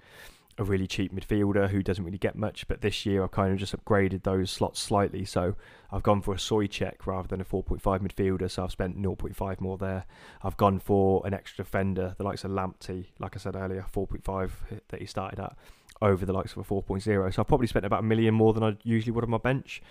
[0.58, 3.60] a really cheap midfielder who doesn't really get much, but this year I've kind of
[3.60, 5.24] just upgraded those slots slightly.
[5.24, 5.56] So
[5.92, 9.78] I've gone for a Soucek rather than a 4.5 midfielder, so I've spent 0.5 more
[9.78, 10.06] there.
[10.42, 14.52] I've gone for an extra defender, the likes of Lamptey, like I said earlier, 4.5
[14.90, 15.56] that he started at
[16.02, 17.04] over the likes of a 4.0.
[17.34, 19.82] So I've probably spent about a million more than I usually would on my bench,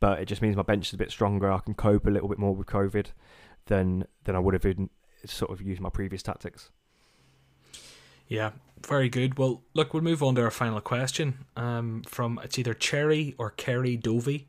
[0.00, 1.50] but it just means my bench is a bit stronger.
[1.50, 3.06] I can cope a little bit more with COVID
[3.66, 4.90] than than I would have been
[5.24, 6.70] sort of used my previous tactics.
[8.28, 8.50] Yeah,
[8.86, 9.38] very good.
[9.38, 11.44] Well, look, we'll move on to our final question.
[11.56, 14.48] Um, from it's either Cherry or Kerry Dovey.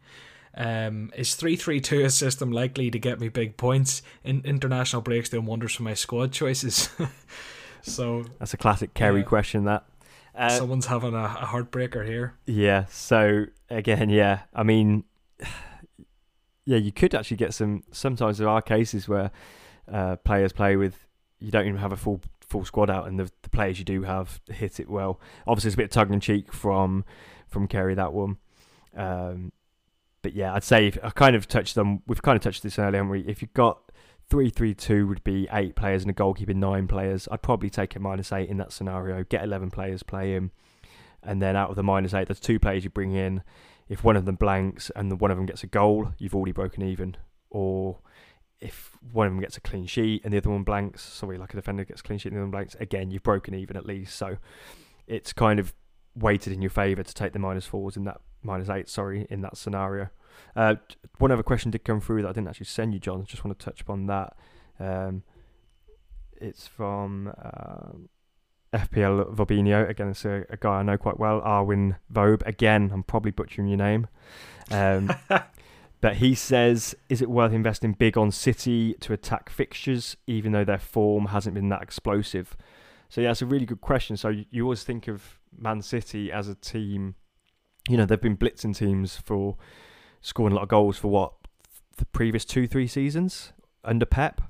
[0.56, 4.02] Um, is three three two a system likely to get me big points?
[4.24, 6.90] In international breaks doing wonders for my squad choices.
[7.84, 9.26] so That's a classic Kerry Yeah.
[9.26, 9.66] question.
[9.66, 9.86] That.
[10.36, 12.36] Uh, someone's having a, a heartbreaker here.
[12.46, 12.86] Yeah.
[12.90, 14.42] So again, yeah.
[14.54, 15.04] I mean,
[16.66, 17.84] yeah, you could actually get some.
[17.92, 19.32] Sometimes there are cases where
[19.92, 21.06] uh, players play with.
[21.40, 24.04] You don't even have a full full squad out, and the, the players you do
[24.04, 25.20] have hit it well.
[25.45, 27.06] Obviously, it's a bit of tongue in cheek from
[27.48, 28.38] from Kerry that one.
[28.95, 29.52] Um,
[30.22, 32.02] but yeah, I'd say if, I kind of touched on.
[32.08, 33.22] We've kind of touched this earlier, haven't we?
[33.22, 33.91] If you've got
[34.30, 37.28] three three two would be eight players and a goalkeeper nine players.
[37.32, 39.24] I'd probably take a minus eight in that scenario.
[39.24, 40.52] Get eleven players, play him,
[41.24, 43.43] and then out of the minus eight, there's two players you bring in.
[43.89, 46.84] If one of them blanks and one of them gets a goal, you've already broken
[46.84, 47.16] even.
[47.50, 48.00] Or
[48.60, 51.53] if one of them gets a clean sheet and the other one blanks, sorry, like
[51.53, 53.78] a defender gets a clean sheet and the other one blanks, again, you've broken even
[53.78, 54.16] at least.
[54.16, 54.38] So
[55.05, 55.74] it's kind of
[56.16, 59.41] weighted in your favour to take the minus fours in that minus eight, sorry, in
[59.41, 60.10] that scenario.
[60.55, 60.76] Uh,
[61.20, 63.22] one other question did come through that I didn't actually send you, John.
[63.22, 64.36] I Just want to touch upon that.
[64.80, 65.24] Um,
[66.39, 69.89] it's from uh, FPL Vobinho.
[69.89, 72.43] Again, it's a, a, guy I know quite well, Arwin Vobe.
[72.45, 74.08] Again, I'm probably butchering your name.
[74.70, 75.12] Um,
[76.00, 80.64] but he says, is it worth investing big on City to attack fixtures, even though
[80.64, 82.56] their form hasn't been that explosive?
[83.10, 84.18] So yeah, it's a really good question.
[84.18, 87.16] So you, always think of Man City as a team.
[87.89, 89.58] You know, they've been blitzing teams for
[90.22, 91.34] scoring a lot of goals for what
[91.98, 94.41] the previous two, three seasons under Pep.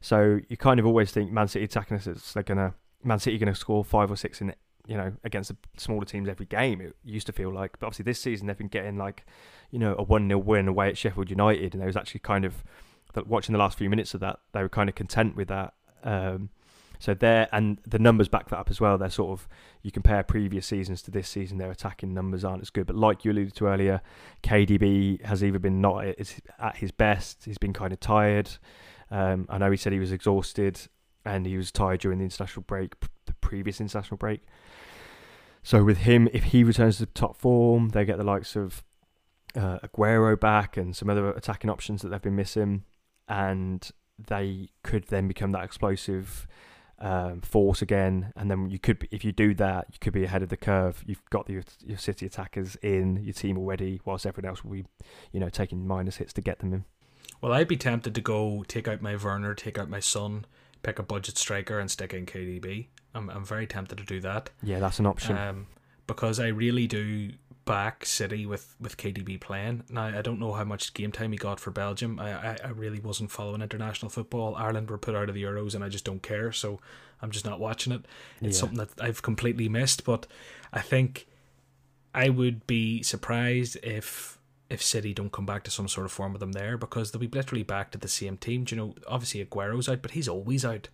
[0.00, 3.52] So you kind of always think Man City attacking us, they're gonna Man City going
[3.52, 4.54] to score five or six in
[4.86, 6.80] you know against the smaller teams every game.
[6.80, 9.24] It used to feel like, but obviously this season they've been getting like
[9.72, 12.44] you know a one 0 win away at Sheffield United, and they was actually kind
[12.44, 12.62] of
[13.26, 14.38] watching the last few minutes of that.
[14.52, 15.74] They were kind of content with that.
[16.04, 16.50] Um,
[17.00, 18.96] so there, and the numbers back that up as well.
[18.96, 19.48] They're sort of
[19.82, 22.86] you compare previous seasons to this season, their attacking numbers aren't as good.
[22.86, 24.00] But like you alluded to earlier,
[24.44, 27.44] KDB has either been not at his best.
[27.44, 28.50] He's been kind of tired.
[29.10, 30.80] Um, I know he said he was exhausted
[31.24, 32.94] and he was tired during the international break,
[33.26, 34.40] the previous international break.
[35.64, 38.82] So with him, if he returns to top form, they get the likes of
[39.56, 42.84] uh, Aguero back and some other attacking options that they've been missing,
[43.28, 46.46] and they could then become that explosive
[46.98, 50.24] um, force again, and then you could, be, if you do that, you could be
[50.24, 51.02] ahead of the curve.
[51.06, 54.84] You've got the, your City attackers in your team already, whilst everyone else will be,
[55.32, 56.84] you know, taking minus hits to get them in.
[57.40, 60.44] Well, I'd be tempted to go take out my Werner, take out my Son,
[60.84, 62.86] pick a budget striker, and stick in KDB.
[63.14, 64.50] I'm I'm very tempted to do that.
[64.62, 65.36] Yeah, that's an option.
[65.36, 65.66] Um,
[66.06, 67.32] because I really do
[67.64, 69.84] back City with, with KDB playing.
[69.88, 72.18] Now I don't know how much game time he got for Belgium.
[72.18, 74.54] I, I, I really wasn't following international football.
[74.56, 76.80] Ireland were put out of the Euros and I just don't care, so
[77.20, 78.04] I'm just not watching it.
[78.40, 78.60] It's yeah.
[78.60, 80.26] something that I've completely missed, but
[80.72, 81.26] I think
[82.14, 84.38] I would be surprised if
[84.68, 87.20] if City don't come back to some sort of form with them there because they'll
[87.20, 88.64] be literally back to the same team.
[88.64, 90.88] Do you know, obviously Aguero's out, but he's always out.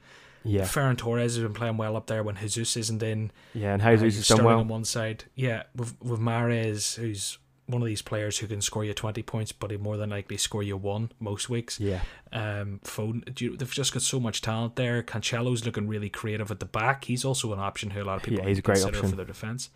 [0.45, 0.63] Yeah.
[0.63, 3.31] Ferran Torres has been playing well up there when Jesus isn't in.
[3.55, 5.25] Yeah, and Jesus uh, is done well on one side.
[5.35, 9.53] Yeah, with with Mahrez, who's one of these players who can score you 20 points,
[9.53, 11.79] but he more than likely score you one most weeks.
[11.79, 12.01] Yeah.
[12.33, 15.03] Um, phone, they've just got so much talent there.
[15.03, 17.05] Cancelo's looking really creative at the back.
[17.05, 19.11] He's also an option who a lot of people yeah, he's a great consider option.
[19.11, 19.69] for their defense.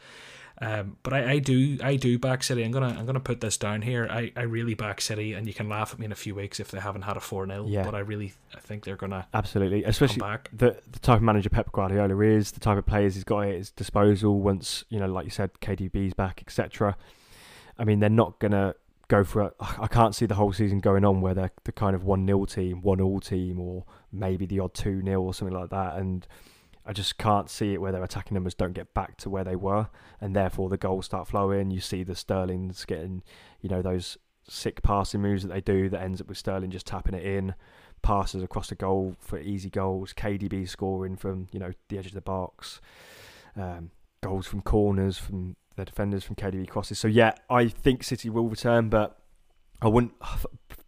[0.61, 2.63] Um, but I, I do I do back City.
[2.63, 4.07] I'm gonna I'm gonna put this down here.
[4.11, 6.61] I, I really back City, and you can laugh at me in a few weeks
[6.61, 7.85] if they haven't had a four 0 yeah.
[7.85, 10.19] But I really I think they're gonna absolutely, especially
[10.53, 13.55] the the type of manager Pep Guardiola is, the type of players he's got at
[13.55, 14.41] his disposal.
[14.41, 16.97] Once you know, like you said, KDB's back, etc.
[17.79, 18.75] I mean, they're not gonna
[19.09, 19.55] go for it.
[19.61, 22.45] I can't see the whole season going on where they're the kind of one 0
[22.47, 26.27] team, one all team, or maybe the odd two 0 or something like that, and
[26.85, 29.57] I just can't see it where their attacking numbers don't get back to where they
[29.57, 29.89] were,
[30.21, 31.71] and therefore the goals start flowing.
[31.71, 33.23] You see the Sterling's getting,
[33.61, 34.19] you know, those
[34.49, 37.55] sick passing moves that they do that ends up with Sterling just tapping it in,
[38.03, 40.13] passes across the goal for easy goals.
[40.13, 42.81] KDB scoring from you know the edge of the box,
[43.57, 43.91] um,
[44.23, 46.99] goals from corners from the defenders from KDB crosses.
[46.99, 49.19] So yeah, I think City will return, but
[49.81, 50.15] I wouldn't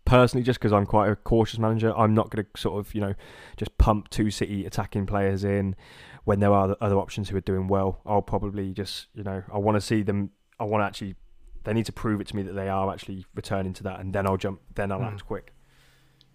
[0.04, 3.00] personally, just because I'm quite a cautious manager, I'm not going to sort of, you
[3.00, 3.14] know,
[3.56, 5.76] just pump two City attacking players in
[6.24, 8.00] when there are other options who are doing well.
[8.06, 10.30] I'll probably just, you know, I want to see them.
[10.58, 11.16] I want to actually,
[11.64, 14.14] they need to prove it to me that they are actually returning to that, and
[14.14, 14.60] then I'll jump.
[14.74, 15.12] Then I'll mm.
[15.12, 15.52] act quick.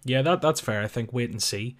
[0.04, 0.82] Yeah, that that's fair.
[0.82, 1.76] I think wait and see.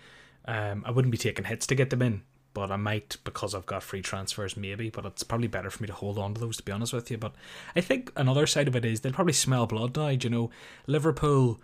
[0.46, 2.22] Um, I wouldn't be taking hits to get them in,
[2.54, 4.90] but I might because I've got free transfers, maybe.
[4.90, 7.10] But it's probably better for me to hold on to those, to be honest with
[7.10, 7.18] you.
[7.18, 7.34] But
[7.74, 10.08] I think another side of it is they'll probably smell blood now.
[10.08, 10.50] You know,
[10.86, 11.60] Liverpool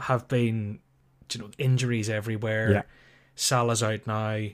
[0.00, 0.80] have been,
[1.32, 2.72] you know, injuries everywhere.
[2.72, 2.82] Yeah.
[3.34, 4.46] Salah's out now.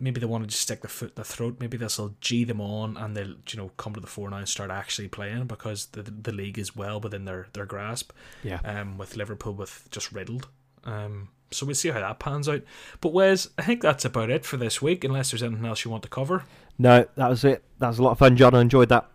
[0.00, 1.56] Maybe they want to just stick the foot in the throat.
[1.60, 4.38] Maybe this will g them on, and they'll you know come to the fore now
[4.38, 8.10] and start actually playing because the the league is well within their their grasp.
[8.42, 8.58] Yeah.
[8.64, 10.48] Um, with Liverpool with just riddled.
[10.84, 12.62] Um, so we'll see how that pans out.
[13.00, 15.04] But Wes, I think that's about it for this week.
[15.04, 16.44] Unless there's anything else you want to cover.
[16.76, 17.62] No, that was it.
[17.78, 18.54] That was a lot of fun, John.
[18.54, 19.08] I enjoyed that.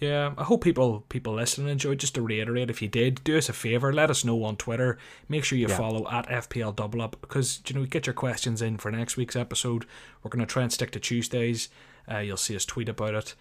[0.00, 1.98] Yeah, I hope people people listening enjoyed.
[1.98, 4.96] Just to reiterate, if you did, do us a favor, let us know on Twitter.
[5.28, 5.76] Make sure you Yeah.
[5.76, 9.34] follow at FPL Double Up because you know get your questions in for next week's
[9.34, 9.86] episode.
[10.22, 11.68] We're gonna try and stick to Tuesdays.
[12.10, 13.34] Uh, you'll see us tweet about it.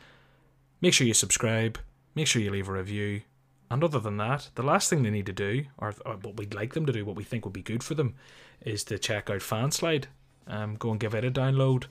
[0.81, 1.77] Make sure you subscribe.
[2.15, 3.21] Make sure you leave a review.
[3.69, 6.53] And other than that, the last thing they need to do, or, or what we'd
[6.53, 8.15] like them to do, what we think would be good for them,
[8.61, 10.05] is to check out Fanslide.
[10.47, 11.81] Um, go and give it a download.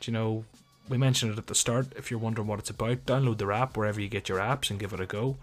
[0.00, 0.44] Do you know,
[0.88, 1.88] we mentioned it at the start.
[1.96, 4.78] If you're wondering what it's about, download their app wherever you get your apps and
[4.78, 5.36] give it a go.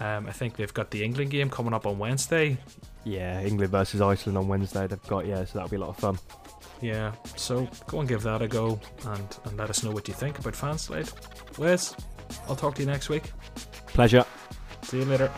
[0.00, 2.58] Um, I think they've got the England game coming up on Wednesday.
[3.04, 4.86] Yeah, England versus Iceland on Wednesday.
[4.86, 6.18] They've got yeah, so that'll be a lot of fun.
[6.80, 10.14] Yeah, so go and give that a go and, and let us know what you
[10.14, 11.58] think about Fanslide.
[11.58, 11.94] Wes,
[12.48, 13.32] I'll talk to you next week.
[13.86, 14.24] Pleasure.
[14.82, 15.30] See you later.